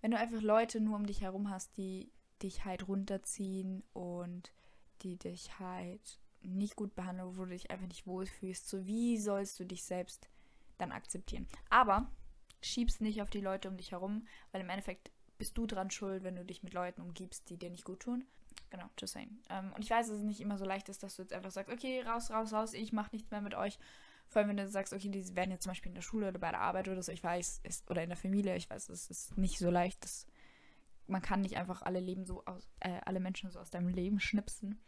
wenn 0.00 0.10
du 0.10 0.18
einfach 0.18 0.42
Leute 0.42 0.80
nur 0.80 0.96
um 0.96 1.06
dich 1.06 1.22
herum 1.22 1.50
hast, 1.50 1.76
die 1.76 2.12
dich 2.42 2.64
halt 2.64 2.86
runterziehen 2.86 3.82
und 3.92 4.52
die 5.02 5.16
dich 5.16 5.58
halt 5.58 6.20
nicht 6.42 6.76
gut 6.76 6.94
behandeln, 6.94 7.36
wo 7.36 7.44
du 7.44 7.50
dich 7.50 7.70
einfach 7.70 7.86
nicht 7.86 8.06
wohlfühlst, 8.06 8.68
so 8.68 8.86
wie 8.86 9.18
sollst 9.18 9.58
du 9.58 9.64
dich 9.64 9.84
selbst 9.84 10.28
dann 10.76 10.92
akzeptieren? 10.92 11.48
Aber 11.70 12.10
schiebst 12.60 13.00
nicht 13.00 13.22
auf 13.22 13.30
die 13.30 13.40
Leute 13.40 13.68
um 13.68 13.76
dich 13.76 13.92
herum, 13.92 14.26
weil 14.52 14.60
im 14.60 14.70
Endeffekt 14.70 15.10
bist 15.36 15.56
du 15.56 15.66
dran 15.66 15.90
schuld, 15.90 16.24
wenn 16.24 16.36
du 16.36 16.44
dich 16.44 16.62
mit 16.62 16.74
Leuten 16.74 17.00
umgibst, 17.00 17.48
die 17.48 17.56
dir 17.56 17.70
nicht 17.70 17.84
gut 17.84 18.00
tun. 18.00 18.24
Genau, 18.70 18.88
just 18.98 19.14
saying. 19.14 19.38
Ähm, 19.48 19.72
und 19.74 19.82
ich 19.82 19.90
weiß, 19.90 20.08
dass 20.08 20.18
es 20.18 20.24
nicht 20.24 20.40
immer 20.40 20.58
so 20.58 20.64
leicht 20.64 20.88
ist, 20.88 21.02
dass 21.02 21.16
du 21.16 21.22
jetzt 21.22 21.32
einfach 21.32 21.50
sagst, 21.50 21.72
okay, 21.72 22.02
raus, 22.02 22.30
raus, 22.30 22.52
raus, 22.52 22.74
ich 22.74 22.92
mach 22.92 23.12
nichts 23.12 23.30
mehr 23.30 23.40
mit 23.40 23.54
euch. 23.54 23.78
Vor 24.28 24.40
allem, 24.40 24.50
wenn 24.50 24.56
du 24.58 24.68
sagst, 24.68 24.92
okay, 24.92 25.08
die 25.08 25.36
werden 25.36 25.50
jetzt 25.50 25.62
zum 25.62 25.70
Beispiel 25.70 25.90
in 25.90 25.94
der 25.94 26.02
Schule 26.02 26.28
oder 26.28 26.38
bei 26.38 26.50
der 26.50 26.60
Arbeit 26.60 26.88
oder 26.88 27.02
so, 27.02 27.12
ich 27.12 27.24
weiß, 27.24 27.60
ist, 27.62 27.90
oder 27.90 28.02
in 28.02 28.10
der 28.10 28.16
Familie, 28.16 28.56
ich 28.56 28.68
weiß, 28.68 28.88
es 28.90 29.10
ist 29.10 29.38
nicht 29.38 29.58
so 29.58 29.70
leicht, 29.70 30.04
das, 30.04 30.26
man 31.06 31.22
kann 31.22 31.40
nicht 31.40 31.56
einfach 31.56 31.82
alle 31.82 32.00
Leben 32.00 32.26
so 32.26 32.44
aus, 32.44 32.68
äh, 32.80 33.00
alle 33.04 33.20
Menschen 33.20 33.50
so 33.50 33.58
aus 33.58 33.70
deinem 33.70 33.88
Leben 33.88 34.20
schnipsen. 34.20 34.78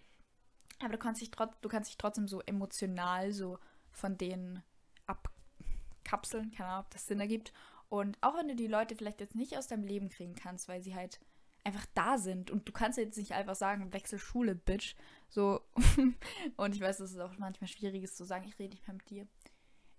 Aber 0.81 0.93
du 0.93 0.99
kannst 0.99 1.21
dich, 1.21 1.31
trot, 1.31 1.51
du 1.63 1.69
kannst 1.69 1.91
dich 1.91 1.99
trotzdem 1.99 2.29
so 2.29 2.41
emotional 2.43 3.33
so 3.33 3.59
von 3.91 4.17
denen 4.17 4.63
abkapseln, 5.07 6.51
keine 6.53 6.71
Ahnung, 6.71 6.85
ob 6.85 6.91
das 6.91 7.07
Sinn 7.07 7.21
ergibt. 7.21 7.53
Und 7.89 8.19
auch 8.21 8.37
wenn 8.37 8.49
du 8.49 8.55
die 8.55 8.67
Leute 8.67 8.95
vielleicht 8.95 9.21
jetzt 9.21 9.35
nicht 9.35 9.57
aus 9.59 9.67
deinem 9.67 9.85
Leben 9.85 10.11
kriegen 10.11 10.35
kannst, 10.35 10.69
weil 10.69 10.83
sie 10.83 10.95
halt 10.95 11.21
einfach 11.65 11.87
da 11.95 12.19
sind 12.19 12.51
und 12.51 12.67
du 12.69 12.73
kannst 12.73 12.99
jetzt 12.99 13.19
nicht 13.19 13.33
einfach 13.33 13.55
sagen, 13.55 13.93
wechsel 13.93 14.19
Schule, 14.19 14.55
Bitch. 14.55 14.95
So. 15.29 15.61
und 16.57 16.75
ich 16.75 16.81
weiß, 16.81 16.99
dass 16.99 17.13
es 17.13 17.19
auch 17.19 17.37
manchmal 17.39 17.69
schwierig 17.69 18.03
ist 18.03 18.17
zu 18.17 18.25
sagen, 18.25 18.47
ich 18.47 18.59
rede 18.59 18.75
nicht 18.75 18.87
mehr 18.87 18.95
mit 18.95 19.11
dir. 19.11 19.27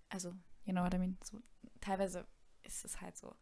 Also, 0.08 0.30
you 0.64 0.72
know 0.72 0.82
what 0.82 0.94
I 0.94 0.98
mean? 0.98 1.18
So, 1.24 1.38
teilweise 1.80 2.26
ist 2.62 2.84
es 2.84 3.00
halt 3.00 3.16
so. 3.16 3.34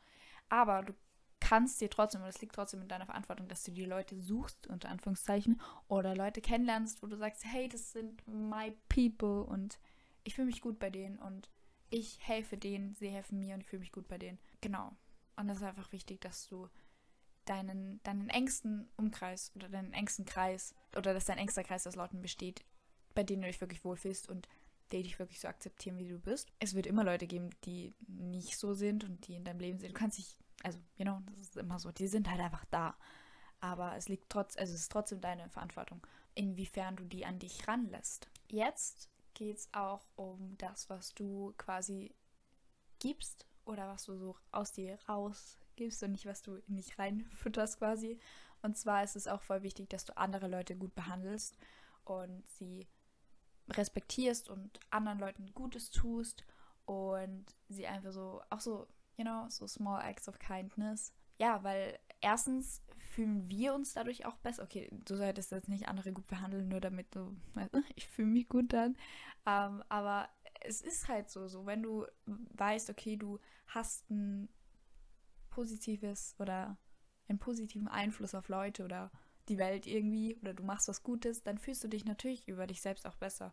Aber 0.48 0.82
du 0.82 0.94
kannst 1.40 1.80
dir 1.80 1.90
trotzdem, 1.90 2.22
und 2.22 2.28
es 2.28 2.40
liegt 2.40 2.54
trotzdem 2.54 2.82
in 2.82 2.88
deiner 2.88 3.06
Verantwortung, 3.06 3.48
dass 3.48 3.64
du 3.64 3.72
die 3.72 3.84
Leute 3.84 4.20
suchst, 4.20 4.66
unter 4.66 4.88
Anführungszeichen, 4.88 5.60
oder 5.88 6.14
Leute 6.14 6.40
kennenlernst, 6.40 7.02
wo 7.02 7.06
du 7.06 7.16
sagst, 7.16 7.44
hey, 7.44 7.68
das 7.68 7.92
sind 7.92 8.26
my 8.28 8.76
people 8.88 9.44
und 9.44 9.78
ich 10.22 10.34
fühle 10.34 10.46
mich 10.46 10.60
gut 10.60 10.78
bei 10.78 10.90
denen 10.90 11.18
und 11.18 11.50
ich 11.88 12.18
helfe 12.20 12.56
denen, 12.56 12.94
sie 12.94 13.08
helfen 13.08 13.40
mir 13.40 13.54
und 13.54 13.62
ich 13.62 13.66
fühle 13.66 13.80
mich 13.80 13.92
gut 13.92 14.06
bei 14.06 14.18
denen. 14.18 14.38
Genau. 14.60 14.94
Und 15.36 15.48
das 15.48 15.56
ist 15.58 15.64
einfach 15.64 15.90
wichtig, 15.92 16.20
dass 16.20 16.46
du 16.46 16.68
deinen, 17.50 18.00
deinen 18.04 18.28
engsten 18.28 18.88
Umkreis 18.96 19.50
oder 19.56 19.68
deinen 19.68 19.92
engsten 19.92 20.24
Kreis 20.24 20.74
oder 20.96 21.12
dass 21.12 21.24
dein 21.24 21.38
engster 21.38 21.64
Kreis 21.64 21.86
aus 21.86 21.96
Leuten 21.96 22.22
besteht, 22.22 22.64
bei 23.14 23.24
denen 23.24 23.42
du 23.42 23.48
dich 23.48 23.60
wirklich 23.60 23.84
wohlfühlst 23.84 24.28
und 24.28 24.48
die 24.92 25.02
dich 25.02 25.18
wirklich 25.18 25.40
so 25.40 25.48
akzeptieren, 25.48 25.98
wie 25.98 26.08
du 26.08 26.18
bist. 26.18 26.52
Es 26.60 26.74
wird 26.74 26.86
immer 26.86 27.04
Leute 27.04 27.26
geben, 27.26 27.50
die 27.64 27.92
nicht 28.06 28.56
so 28.56 28.74
sind 28.74 29.04
und 29.04 29.26
die 29.26 29.34
in 29.34 29.44
deinem 29.44 29.60
Leben 29.60 29.78
sind. 29.78 29.90
Du 29.90 29.98
kannst 29.98 30.18
dich, 30.18 30.38
also, 30.62 30.78
you 30.96 31.04
know, 31.04 31.18
das 31.26 31.38
ist 31.38 31.56
immer 31.56 31.78
so, 31.78 31.90
die 31.90 32.06
sind 32.06 32.30
halt 32.30 32.40
einfach 32.40 32.64
da. 32.66 32.96
Aber 33.60 33.96
es 33.96 34.08
liegt 34.08 34.30
trotz, 34.30 34.56
also 34.56 34.72
es 34.72 34.82
ist 34.82 34.92
trotzdem 34.92 35.20
deine 35.20 35.48
Verantwortung, 35.50 36.06
inwiefern 36.34 36.96
du 36.96 37.04
die 37.04 37.26
an 37.26 37.38
dich 37.38 37.66
ranlässt. 37.66 38.28
Jetzt 38.48 39.10
geht 39.34 39.58
es 39.58 39.68
auch 39.72 40.06
um 40.16 40.56
das, 40.58 40.88
was 40.88 41.14
du 41.14 41.52
quasi 41.58 42.14
gibst 43.00 43.46
oder 43.64 43.88
was 43.88 44.04
du 44.04 44.16
so 44.16 44.36
aus 44.50 44.72
dir 44.72 44.98
raus 45.08 45.59
gibst 45.80 46.02
und 46.02 46.12
nicht, 46.12 46.26
was 46.26 46.42
du 46.42 46.60
nicht 46.66 46.98
reinfütterst 46.98 47.78
quasi. 47.78 48.18
Und 48.62 48.76
zwar 48.76 49.02
ist 49.02 49.16
es 49.16 49.26
auch 49.26 49.40
voll 49.40 49.62
wichtig, 49.62 49.88
dass 49.88 50.04
du 50.04 50.16
andere 50.16 50.46
Leute 50.46 50.76
gut 50.76 50.94
behandelst 50.94 51.56
und 52.04 52.46
sie 52.48 52.86
respektierst 53.70 54.50
und 54.50 54.78
anderen 54.90 55.18
Leuten 55.18 55.54
Gutes 55.54 55.90
tust 55.90 56.44
und 56.84 57.46
sie 57.68 57.86
einfach 57.86 58.12
so, 58.12 58.42
auch 58.50 58.60
so, 58.60 58.86
you 59.16 59.24
know, 59.24 59.46
so 59.48 59.66
small 59.66 60.02
acts 60.02 60.28
of 60.28 60.38
kindness. 60.38 61.14
Ja, 61.38 61.62
weil 61.64 61.98
erstens 62.20 62.82
fühlen 62.98 63.48
wir 63.48 63.74
uns 63.74 63.94
dadurch 63.94 64.26
auch 64.26 64.36
besser. 64.36 64.62
Okay, 64.64 64.90
du 64.92 65.16
solltest 65.16 65.50
jetzt 65.52 65.68
nicht 65.68 65.88
andere 65.88 66.12
gut 66.12 66.26
behandeln, 66.26 66.68
nur 66.68 66.80
damit 66.80 67.14
du, 67.14 67.34
ich 67.94 68.06
fühle 68.06 68.28
mich 68.28 68.48
gut 68.48 68.74
dann. 68.74 68.96
Ähm, 69.46 69.82
aber 69.88 70.28
es 70.60 70.82
ist 70.82 71.08
halt 71.08 71.30
so, 71.30 71.48
so, 71.48 71.64
wenn 71.64 71.82
du 71.82 72.06
weißt, 72.26 72.90
okay, 72.90 73.16
du 73.16 73.38
hast 73.68 74.10
ein 74.10 74.50
positives 75.50 76.34
oder 76.38 76.78
einen 77.28 77.38
positiven 77.38 77.88
Einfluss 77.88 78.34
auf 78.34 78.48
Leute 78.48 78.84
oder 78.84 79.10
die 79.48 79.58
Welt 79.58 79.86
irgendwie 79.86 80.36
oder 80.42 80.54
du 80.54 80.62
machst 80.62 80.88
was 80.88 81.02
Gutes, 81.02 81.42
dann 81.42 81.58
fühlst 81.58 81.82
du 81.84 81.88
dich 81.88 82.04
natürlich 82.04 82.46
über 82.48 82.66
dich 82.66 82.80
selbst 82.80 83.06
auch 83.06 83.16
besser. 83.16 83.52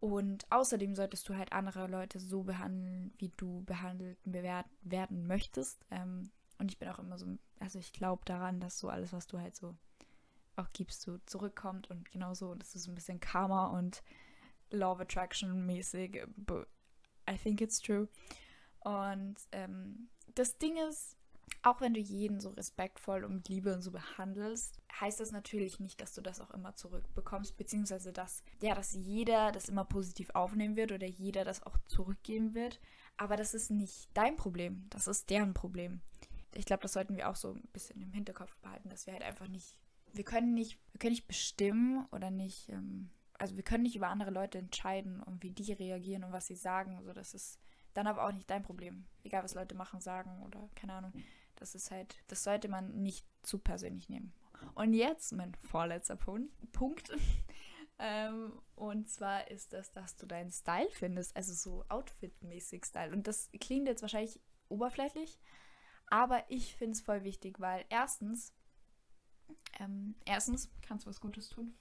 Und 0.00 0.50
außerdem 0.50 0.96
solltest 0.96 1.28
du 1.28 1.36
halt 1.36 1.52
andere 1.52 1.86
Leute 1.86 2.18
so 2.18 2.42
behandeln, 2.42 3.14
wie 3.18 3.30
du 3.36 3.62
behandelt 3.64 4.18
werden 4.24 5.26
möchtest. 5.28 5.86
Ähm, 5.92 6.32
und 6.58 6.72
ich 6.72 6.78
bin 6.78 6.88
auch 6.88 6.98
immer 6.98 7.18
so, 7.18 7.26
also 7.60 7.78
ich 7.78 7.92
glaube 7.92 8.22
daran, 8.24 8.58
dass 8.58 8.78
so 8.78 8.88
alles, 8.88 9.12
was 9.12 9.28
du 9.28 9.38
halt 9.38 9.54
so 9.54 9.76
auch 10.56 10.68
gibst, 10.72 11.02
so 11.02 11.18
zurückkommt 11.26 11.88
und 11.88 12.10
genauso. 12.10 12.50
Und 12.50 12.62
das 12.62 12.74
ist 12.74 12.88
ein 12.88 12.96
bisschen 12.96 13.20
Karma 13.20 13.66
und 13.66 14.02
Law 14.70 14.92
of 14.92 15.00
Attraction 15.00 15.66
mäßig. 15.66 16.26
But 16.36 16.66
I 17.30 17.36
think 17.36 17.60
it's 17.60 17.80
true. 17.80 18.08
Und 18.80 19.36
ähm, 19.52 20.08
das 20.34 20.58
Ding 20.58 20.76
ist, 20.88 21.16
auch 21.62 21.80
wenn 21.80 21.94
du 21.94 22.00
jeden 22.00 22.40
so 22.40 22.50
respektvoll 22.50 23.24
und 23.24 23.48
Liebe 23.48 23.74
und 23.74 23.82
so 23.82 23.92
behandelst, 23.92 24.80
heißt 25.00 25.20
das 25.20 25.32
natürlich 25.32 25.80
nicht, 25.80 26.00
dass 26.00 26.14
du 26.14 26.20
das 26.20 26.40
auch 26.40 26.50
immer 26.50 26.74
zurückbekommst, 26.74 27.56
beziehungsweise 27.56 28.12
dass, 28.12 28.42
ja, 28.60 28.74
dass 28.74 28.92
jeder 28.92 29.52
das 29.52 29.68
immer 29.68 29.84
positiv 29.84 30.30
aufnehmen 30.34 30.76
wird 30.76 30.92
oder 30.92 31.06
jeder 31.06 31.44
das 31.44 31.62
auch 31.62 31.78
zurückgeben 31.86 32.54
wird. 32.54 32.80
Aber 33.16 33.36
das 33.36 33.54
ist 33.54 33.70
nicht 33.70 34.08
dein 34.14 34.36
Problem, 34.36 34.86
das 34.90 35.06
ist 35.06 35.30
deren 35.30 35.54
Problem. 35.54 36.00
Ich 36.54 36.66
glaube, 36.66 36.82
das 36.82 36.92
sollten 36.92 37.16
wir 37.16 37.28
auch 37.28 37.36
so 37.36 37.52
ein 37.52 37.68
bisschen 37.72 38.00
im 38.00 38.12
Hinterkopf 38.12 38.56
behalten, 38.58 38.88
dass 38.88 39.06
wir 39.06 39.12
halt 39.12 39.22
einfach 39.22 39.48
nicht, 39.48 39.78
wir 40.12 40.24
können 40.24 40.54
nicht, 40.54 40.78
wir 40.92 40.98
können 40.98 41.12
nicht 41.12 41.28
bestimmen 41.28 42.06
oder 42.10 42.30
nicht, 42.30 42.68
ähm, 42.70 43.10
also 43.38 43.56
wir 43.56 43.62
können 43.62 43.84
nicht 43.84 43.96
über 43.96 44.08
andere 44.08 44.30
Leute 44.30 44.58
entscheiden 44.58 45.22
und 45.22 45.42
wie 45.42 45.50
die 45.50 45.72
reagieren 45.72 46.24
und 46.24 46.32
was 46.32 46.46
sie 46.46 46.56
sagen. 46.56 46.96
Also 46.96 47.12
das 47.12 47.34
ist 47.34 47.58
dann 47.94 48.06
aber 48.06 48.26
auch 48.26 48.32
nicht 48.32 48.50
dein 48.50 48.62
Problem. 48.62 49.06
Egal, 49.24 49.44
was 49.44 49.54
Leute 49.54 49.74
machen, 49.74 50.00
sagen 50.00 50.42
oder 50.42 50.68
keine 50.74 50.94
Ahnung. 50.94 51.12
Das 51.56 51.74
ist 51.74 51.90
halt, 51.90 52.16
das 52.28 52.42
sollte 52.42 52.68
man 52.68 53.02
nicht 53.02 53.26
zu 53.42 53.58
persönlich 53.58 54.08
nehmen. 54.08 54.32
Und 54.74 54.94
jetzt 54.94 55.32
mein 55.32 55.54
vorletzter 55.54 56.16
Punkt. 56.16 57.12
ähm, 57.98 58.60
und 58.74 59.08
zwar 59.08 59.50
ist 59.50 59.72
das, 59.72 59.92
dass 59.92 60.16
du 60.16 60.26
deinen 60.26 60.50
Style 60.50 60.90
findest, 60.92 61.36
also 61.36 61.52
so 61.52 61.84
Outfit-mäßig 61.88 62.84
Style. 62.84 63.12
Und 63.12 63.26
das 63.26 63.50
klingt 63.60 63.88
jetzt 63.88 64.02
wahrscheinlich 64.02 64.40
oberflächlich, 64.68 65.38
aber 66.06 66.44
ich 66.50 66.74
finde 66.76 66.92
es 66.92 67.00
voll 67.00 67.24
wichtig, 67.24 67.60
weil 67.60 67.84
erstens, 67.90 68.54
ähm, 69.78 70.14
erstens 70.24 70.70
kannst 70.82 71.04
du 71.04 71.10
was 71.10 71.20
Gutes 71.20 71.48
tun 71.48 71.74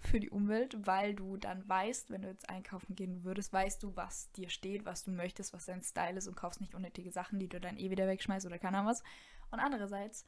für 0.00 0.20
die 0.20 0.30
Umwelt, 0.30 0.86
weil 0.86 1.14
du 1.14 1.36
dann 1.36 1.68
weißt, 1.68 2.10
wenn 2.10 2.22
du 2.22 2.28
jetzt 2.28 2.48
einkaufen 2.48 2.94
gehen 2.94 3.24
würdest, 3.24 3.52
weißt 3.52 3.82
du, 3.82 3.96
was 3.96 4.30
dir 4.32 4.48
steht, 4.48 4.84
was 4.84 5.04
du 5.04 5.10
möchtest, 5.10 5.52
was 5.52 5.66
dein 5.66 5.82
Style 5.82 6.18
ist 6.18 6.28
und 6.28 6.36
kaufst 6.36 6.60
nicht 6.60 6.74
unnötige 6.74 7.10
Sachen, 7.10 7.38
die 7.38 7.48
du 7.48 7.60
dann 7.60 7.76
eh 7.76 7.90
wieder 7.90 8.06
wegschmeißt 8.06 8.46
oder 8.46 8.58
keine 8.58 8.78
Ahnung 8.78 8.90
was. 8.90 9.02
Und 9.50 9.60
andererseits 9.60 10.24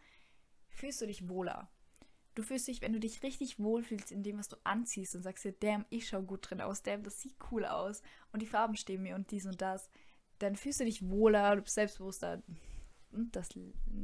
fühlst 0.68 1.00
du 1.00 1.06
dich 1.06 1.28
wohler. 1.28 1.70
Du 2.35 2.42
fühlst 2.42 2.68
dich, 2.68 2.80
wenn 2.80 2.92
du 2.92 3.00
dich 3.00 3.22
richtig 3.22 3.59
wohlfühlst 3.59 4.12
in 4.12 4.22
dem, 4.22 4.38
was 4.38 4.48
du 4.48 4.56
anziehst 4.64 5.14
und 5.14 5.22
sagst 5.22 5.44
dir, 5.44 5.52
damn, 5.52 5.85
ich 5.90 6.09
schau 6.09 6.22
gut 6.22 6.48
drin 6.48 6.61
aus, 6.61 6.83
damn, 6.83 7.02
das 7.02 7.20
sieht 7.20 7.37
cool 7.50 7.64
aus 7.64 8.02
und 8.33 8.40
die 8.40 8.46
Farben 8.46 8.76
stehen 8.76 9.02
mir 9.02 9.14
und 9.14 9.30
dies 9.30 9.46
und 9.46 9.61
das, 9.61 9.90
dann 10.38 10.56
fühlst 10.56 10.80
du 10.80 10.85
dich 10.85 11.09
wohler, 11.09 11.56
du 11.56 11.62
bist 11.62 11.74
selbstbewusster. 11.74 12.42
Und 13.12 13.35
das, 13.35 13.50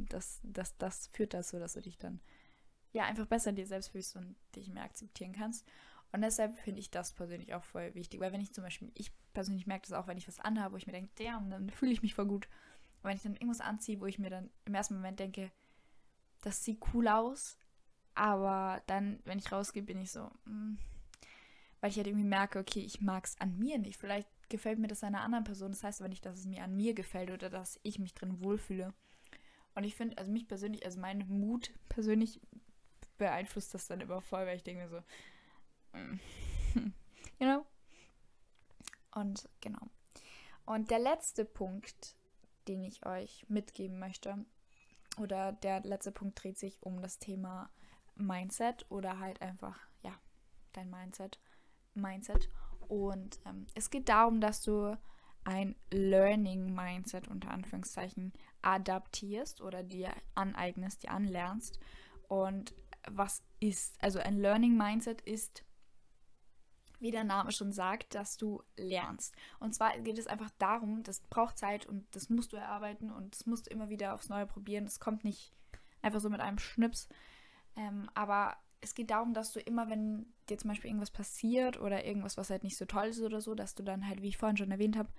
das, 0.09 0.39
das, 0.43 0.77
das 0.77 1.07
führt 1.07 1.33
dazu, 1.33 1.57
dass 1.57 1.73
du 1.73 1.81
dich 1.81 1.97
dann 1.97 2.19
ja 2.93 3.03
einfach 3.05 3.25
besser 3.25 3.51
dir 3.51 3.67
selbst 3.67 3.89
fühlst 3.89 4.15
und 4.15 4.35
dich 4.55 4.69
mehr 4.69 4.83
akzeptieren 4.83 5.33
kannst. 5.33 5.65
Und 6.11 6.21
deshalb 6.21 6.57
finde 6.57 6.79
ich 6.79 6.89
das 6.89 7.11
persönlich 7.11 7.53
auch 7.53 7.63
voll 7.63 7.93
wichtig, 7.93 8.19
weil 8.19 8.31
wenn 8.31 8.41
ich 8.41 8.53
zum 8.53 8.63
Beispiel, 8.63 8.91
ich 8.93 9.11
persönlich 9.33 9.67
merke 9.67 9.87
das 9.87 9.93
auch, 9.93 10.07
wenn 10.07 10.17
ich 10.17 10.27
was 10.27 10.39
anhabe, 10.39 10.73
wo 10.73 10.77
ich 10.77 10.87
mir 10.87 10.93
denke, 10.93 11.11
damn, 11.15 11.49
dann 11.49 11.69
fühle 11.71 11.91
ich 11.91 12.01
mich 12.01 12.15
voll 12.15 12.27
gut. 12.27 12.47
Und 13.01 13.09
wenn 13.09 13.17
ich 13.17 13.23
dann 13.23 13.33
irgendwas 13.33 13.61
anziehe, 13.61 13.99
wo 13.99 14.05
ich 14.05 14.19
mir 14.19 14.29
dann 14.29 14.49
im 14.65 14.73
ersten 14.73 14.95
Moment 14.95 15.19
denke, 15.19 15.51
das 16.41 16.63
sieht 16.63 16.79
cool 16.93 17.07
aus, 17.07 17.57
aber 18.15 18.81
dann, 18.87 19.19
wenn 19.25 19.37
ich 19.37 19.51
rausgehe, 19.51 19.83
bin 19.83 20.01
ich 20.01 20.11
so, 20.11 20.31
mh. 20.45 20.53
Mm. 20.53 20.77
weil 21.81 21.91
ich 21.91 21.97
halt 21.97 22.07
irgendwie 22.07 22.25
merke, 22.25 22.59
okay, 22.59 22.79
ich 22.79 23.01
mag 23.01 23.25
es 23.25 23.39
an 23.39 23.59
mir 23.59 23.77
nicht. 23.77 23.97
Vielleicht 23.97 24.29
gefällt 24.49 24.79
mir 24.79 24.87
das 24.87 25.03
einer 25.03 25.21
anderen 25.21 25.43
Person. 25.43 25.71
Das 25.71 25.83
heißt 25.83 26.01
aber 26.01 26.09
nicht, 26.09 26.25
dass 26.25 26.39
es 26.39 26.45
mir 26.45 26.63
an 26.63 26.75
mir 26.75 26.93
gefällt 26.93 27.31
oder 27.31 27.49
dass 27.49 27.79
ich 27.83 27.99
mich 27.99 28.13
drin 28.13 28.39
wohlfühle. 28.41 28.93
Und 29.75 29.83
ich 29.83 29.95
finde, 29.95 30.17
also 30.17 30.31
mich 30.31 30.47
persönlich, 30.47 30.85
also 30.85 30.99
mein 30.99 31.27
Mut 31.27 31.71
persönlich 31.89 32.41
beeinflusst 33.17 33.73
das 33.73 33.87
dann 33.87 34.01
immer 34.01 34.21
voll, 34.21 34.45
weil 34.45 34.57
ich 34.57 34.63
denke 34.63 34.83
mir 34.83 34.89
so, 34.89 34.99
mm, 35.97 36.19
you 37.39 37.45
know? 37.45 37.65
Und 39.13 39.49
genau. 39.61 39.89
Und 40.65 40.91
der 40.91 40.99
letzte 40.99 41.45
Punkt, 41.45 42.15
den 42.67 42.83
ich 42.83 43.05
euch 43.05 43.45
mitgeben 43.47 43.99
möchte, 43.99 44.45
oder 45.17 45.53
der 45.53 45.81
letzte 45.81 46.11
Punkt 46.11 46.43
dreht 46.43 46.59
sich 46.59 46.77
um 46.81 47.01
das 47.01 47.17
Thema 47.17 47.69
Mindset 48.15 48.85
oder 48.89 49.19
halt 49.19 49.41
einfach, 49.41 49.79
ja, 50.01 50.13
dein 50.73 50.89
Mindset. 50.89 51.39
Mindset. 51.93 52.49
Und 52.87 53.39
ähm, 53.45 53.65
es 53.73 53.89
geht 53.89 54.09
darum, 54.09 54.39
dass 54.39 54.61
du 54.61 54.95
ein 55.43 55.75
Learning 55.91 56.73
Mindset 56.73 57.27
unter 57.27 57.51
Anführungszeichen 57.51 58.33
adaptierst 58.61 59.61
oder 59.61 59.81
dir 59.81 60.11
aneignest, 60.35 61.03
dir 61.03 61.11
anlernst. 61.11 61.79
Und 62.27 62.73
was 63.11 63.43
ist, 63.59 63.95
also 64.01 64.19
ein 64.19 64.39
Learning 64.39 64.77
Mindset 64.77 65.21
ist, 65.21 65.63
wie 66.99 67.11
der 67.11 67.23
Name 67.23 67.51
schon 67.51 67.71
sagt, 67.71 68.15
dass 68.15 68.37
du 68.37 68.63
lernst. 68.75 69.35
Und 69.59 69.75
zwar 69.75 69.97
geht 69.99 70.17
es 70.17 70.27
einfach 70.27 70.49
darum, 70.57 71.03
das 71.03 71.21
braucht 71.21 71.57
Zeit 71.57 71.85
und 71.85 72.05
das 72.15 72.29
musst 72.29 72.53
du 72.53 72.57
erarbeiten 72.57 73.11
und 73.11 73.35
das 73.35 73.45
musst 73.45 73.67
du 73.67 73.69
immer 73.71 73.89
wieder 73.89 74.13
aufs 74.13 74.29
Neue 74.29 74.47
probieren. 74.47 74.85
Das 74.85 74.99
kommt 74.99 75.23
nicht 75.23 75.53
einfach 76.01 76.19
so 76.19 76.29
mit 76.29 76.41
einem 76.41 76.57
Schnips. 76.57 77.07
Ähm, 77.75 78.09
aber 78.15 78.57
es 78.81 78.95
geht 78.95 79.11
darum, 79.11 79.33
dass 79.33 79.53
du 79.53 79.59
immer, 79.59 79.89
wenn 79.89 80.33
dir 80.49 80.57
zum 80.57 80.69
Beispiel 80.69 80.89
irgendwas 80.89 81.11
passiert 81.11 81.79
oder 81.79 82.05
irgendwas, 82.05 82.37
was 82.37 82.49
halt 82.49 82.63
nicht 82.63 82.77
so 82.77 82.85
toll 82.85 83.07
ist 83.07 83.21
oder 83.21 83.41
so, 83.41 83.55
dass 83.55 83.75
du 83.75 83.83
dann 83.83 84.07
halt, 84.07 84.21
wie 84.21 84.29
ich 84.29 84.37
vorhin 84.37 84.57
schon 84.57 84.71
erwähnt 84.71 84.97
habe, 84.97 85.09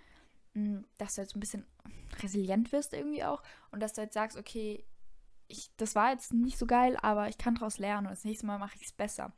mm, 0.55 0.81
dass 0.97 1.15
du 1.15 1.21
halt 1.21 1.31
so 1.31 1.39
ein 1.39 1.41
bisschen 1.41 1.65
resilient 2.23 2.73
wirst 2.73 2.93
irgendwie 2.93 3.25
auch 3.25 3.43
und 3.71 3.81
dass 3.81 3.93
du 3.93 4.01
halt 4.01 4.13
sagst, 4.13 4.37
okay, 4.37 4.85
ich, 5.49 5.71
das 5.79 5.95
war 5.95 6.13
jetzt 6.13 6.33
nicht 6.33 6.59
so 6.59 6.67
geil, 6.67 6.97
aber 7.01 7.29
ich 7.29 7.39
kann 7.39 7.55
daraus 7.55 7.79
lernen 7.79 8.07
und 8.07 8.13
das 8.13 8.25
nächste 8.25 8.47
Mal 8.47 8.59
mache 8.59 8.77
ich 8.77 8.85
es 8.85 8.93
besser. 8.93 9.33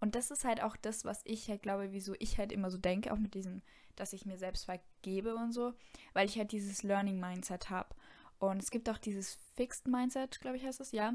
Und 0.00 0.14
das 0.14 0.30
ist 0.30 0.44
halt 0.44 0.62
auch 0.62 0.76
das, 0.76 1.04
was 1.04 1.20
ich 1.24 1.48
halt 1.48 1.62
glaube, 1.62 1.92
wieso 1.92 2.14
ich 2.18 2.38
halt 2.38 2.52
immer 2.52 2.70
so 2.70 2.78
denke, 2.78 3.12
auch 3.12 3.18
mit 3.18 3.34
diesem, 3.34 3.62
dass 3.96 4.12
ich 4.12 4.26
mir 4.26 4.38
selbst 4.38 4.64
vergebe 4.64 5.34
und 5.34 5.52
so, 5.52 5.74
weil 6.12 6.28
ich 6.28 6.38
halt 6.38 6.52
dieses 6.52 6.82
Learning 6.82 7.18
Mindset 7.18 7.68
habe. 7.68 7.94
Und 8.38 8.62
es 8.62 8.70
gibt 8.70 8.88
auch 8.88 8.98
dieses 8.98 9.38
Fixed 9.54 9.88
Mindset, 9.88 10.40
glaube 10.40 10.56
ich, 10.56 10.64
heißt 10.64 10.80
das, 10.80 10.92
ja. 10.92 11.14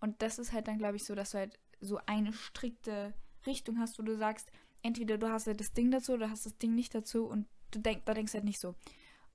Und 0.00 0.20
das 0.20 0.38
ist 0.38 0.52
halt 0.52 0.66
dann, 0.66 0.78
glaube 0.78 0.96
ich, 0.96 1.04
so, 1.04 1.14
dass 1.14 1.30
du 1.30 1.38
halt 1.38 1.58
so 1.80 2.00
eine 2.06 2.32
strikte 2.32 3.14
Richtung 3.46 3.78
hast, 3.78 3.98
wo 3.98 4.02
du 4.02 4.16
sagst, 4.16 4.50
entweder 4.82 5.18
du 5.18 5.30
hast 5.30 5.46
halt 5.46 5.60
das 5.60 5.74
Ding 5.74 5.90
dazu 5.90 6.12
oder 6.14 6.30
hast 6.30 6.46
das 6.46 6.58
Ding 6.58 6.74
nicht 6.74 6.94
dazu 6.94 7.26
und 7.26 7.46
du 7.70 7.78
denk, 7.78 8.04
da 8.06 8.14
denkst 8.14 8.34
halt 8.34 8.44
nicht 8.44 8.58
so. 8.58 8.74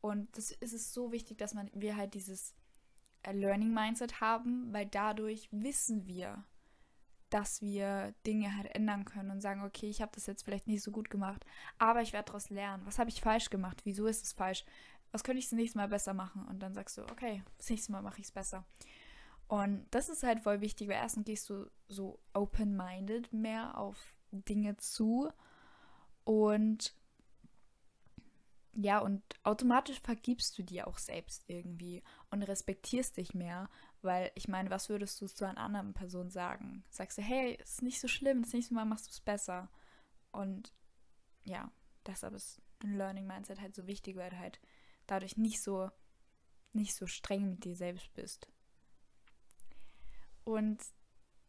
Und 0.01 0.35
das 0.37 0.51
ist 0.51 0.73
es 0.73 0.93
so 0.93 1.11
wichtig, 1.11 1.37
dass 1.37 1.53
man 1.53 1.69
wir 1.73 1.95
halt 1.95 2.13
dieses 2.13 2.53
Learning 3.31 3.73
Mindset 3.73 4.21
haben, 4.21 4.71
weil 4.73 4.85
dadurch 4.85 5.49
wissen 5.51 6.05
wir, 6.07 6.43
dass 7.29 7.61
wir 7.61 8.13
Dinge 8.25 8.55
halt 8.55 8.73
ändern 8.73 9.05
können 9.05 9.31
und 9.31 9.41
sagen, 9.41 9.63
okay, 9.63 9.89
ich 9.89 10.01
habe 10.01 10.11
das 10.15 10.27
jetzt 10.27 10.43
vielleicht 10.43 10.67
nicht 10.67 10.83
so 10.83 10.91
gut 10.91 11.09
gemacht, 11.09 11.45
aber 11.77 12.01
ich 12.01 12.13
werde 12.13 12.27
daraus 12.27 12.49
lernen. 12.49 12.85
Was 12.85 12.99
habe 12.99 13.09
ich 13.09 13.21
falsch 13.21 13.49
gemacht? 13.49 13.81
Wieso 13.83 14.07
ist 14.07 14.23
es 14.23 14.33
falsch? 14.33 14.63
Was 15.11 15.23
könnte 15.23 15.39
ich 15.39 15.45
das 15.45 15.57
nächste 15.57 15.77
Mal 15.77 15.87
besser 15.87 16.13
machen? 16.13 16.45
Und 16.47 16.59
dann 16.59 16.73
sagst 16.73 16.97
du, 16.97 17.01
okay, 17.03 17.43
das 17.57 17.69
nächste 17.69 17.91
Mal 17.91 18.01
mache 18.01 18.19
ich 18.19 18.27
es 18.27 18.31
besser. 18.31 18.65
Und 19.47 19.85
das 19.91 20.09
ist 20.09 20.23
halt 20.23 20.41
voll 20.41 20.61
wichtig, 20.61 20.89
weil 20.89 20.95
erstens 20.95 21.25
gehst 21.25 21.49
du 21.49 21.69
so 21.87 22.19
open-minded 22.33 23.31
mehr 23.31 23.77
auf 23.77 23.97
Dinge 24.31 24.75
zu 24.77 25.29
und 26.25 26.93
ja, 28.79 28.99
und 28.99 29.23
automatisch 29.41 29.99
vergibst 29.99 30.55
du 30.57 30.63
dir 30.63 30.87
auch 30.87 30.99
selbst 30.99 31.43
irgendwie 31.47 32.03
und 32.29 32.43
respektierst 32.43 33.17
dich 33.17 33.33
mehr, 33.33 33.71
weil 34.03 34.31
ich 34.35 34.47
meine, 34.47 34.69
was 34.69 34.87
würdest 34.87 35.19
du 35.19 35.25
zu 35.25 35.45
einer 35.45 35.57
anderen 35.57 35.95
Person 35.95 36.29
sagen? 36.29 36.83
Sagst 36.91 37.17
du, 37.17 37.23
hey, 37.23 37.55
ist 37.55 37.81
nicht 37.81 37.99
so 37.99 38.07
schlimm, 38.07 38.43
das 38.43 38.53
nächste 38.53 38.75
Mal 38.75 38.85
machst 38.85 39.07
du 39.07 39.09
es 39.09 39.19
besser. 39.19 39.71
Und 40.31 40.73
ja, 41.43 41.71
deshalb 42.05 42.35
ist 42.35 42.61
ein 42.83 42.95
Learning 42.95 43.25
Mindset 43.25 43.61
halt 43.61 43.73
so 43.73 43.87
wichtig, 43.87 44.15
weil 44.15 44.29
du 44.29 44.37
halt 44.37 44.59
dadurch 45.07 45.37
nicht 45.37 45.59
so 45.61 45.89
nicht 46.71 46.93
so 46.93 47.07
streng 47.07 47.49
mit 47.49 47.63
dir 47.63 47.75
selbst 47.75 48.13
bist. 48.13 48.47
Und 50.43 50.83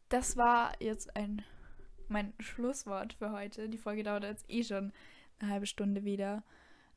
das 0.09 0.39
war 0.39 0.81
jetzt 0.81 1.15
ein 1.15 1.45
mein 2.09 2.33
Schlusswort 2.39 3.13
für 3.13 3.33
heute. 3.33 3.69
Die 3.69 3.77
Folge 3.77 4.03
dauert 4.03 4.25
jetzt 4.25 4.49
eh 4.49 4.65
schon 4.65 4.95
eine 5.41 5.51
halbe 5.51 5.67
Stunde 5.67 6.05
wieder. 6.05 6.43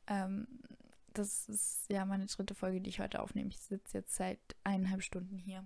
Ähm, 0.06 0.46
das 1.12 1.48
ist 1.48 1.86
ja 1.90 2.04
meine 2.04 2.26
dritte 2.26 2.54
Folge, 2.54 2.80
die 2.80 2.90
ich 2.90 3.00
heute 3.00 3.20
aufnehme. 3.20 3.50
Ich 3.50 3.58
sitze 3.58 3.98
jetzt 3.98 4.14
seit 4.14 4.40
eineinhalb 4.64 5.02
Stunden 5.02 5.36
hier 5.36 5.64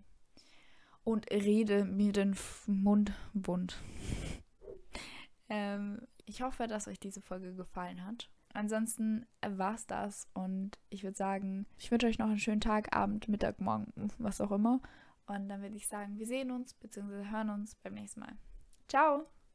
und 1.04 1.30
rede 1.30 1.84
mir 1.84 2.12
den 2.12 2.36
Mund 2.66 3.12
wund. 3.32 3.80
ähm, 5.48 6.00
ich 6.24 6.42
hoffe, 6.42 6.66
dass 6.66 6.88
euch 6.88 6.98
diese 6.98 7.20
Folge 7.20 7.54
gefallen 7.54 8.04
hat. 8.04 8.28
Ansonsten 8.52 9.26
war 9.46 9.74
es 9.74 9.86
das 9.86 10.28
und 10.32 10.78
ich 10.88 11.04
würde 11.04 11.16
sagen, 11.16 11.66
ich 11.76 11.90
wünsche 11.90 12.06
euch 12.06 12.18
noch 12.18 12.28
einen 12.28 12.38
schönen 12.38 12.60
Tag, 12.60 12.96
Abend, 12.96 13.28
Mittag, 13.28 13.60
Morgen, 13.60 13.92
was 14.18 14.40
auch 14.40 14.50
immer. 14.50 14.80
Und 15.26 15.48
dann 15.48 15.60
würde 15.60 15.76
ich 15.76 15.86
sagen, 15.86 16.18
wir 16.18 16.26
sehen 16.26 16.50
uns 16.50 16.74
bzw. 16.74 17.28
hören 17.30 17.50
uns 17.50 17.74
beim 17.76 17.94
nächsten 17.94 18.20
Mal. 18.20 18.32
Ciao! 18.88 19.26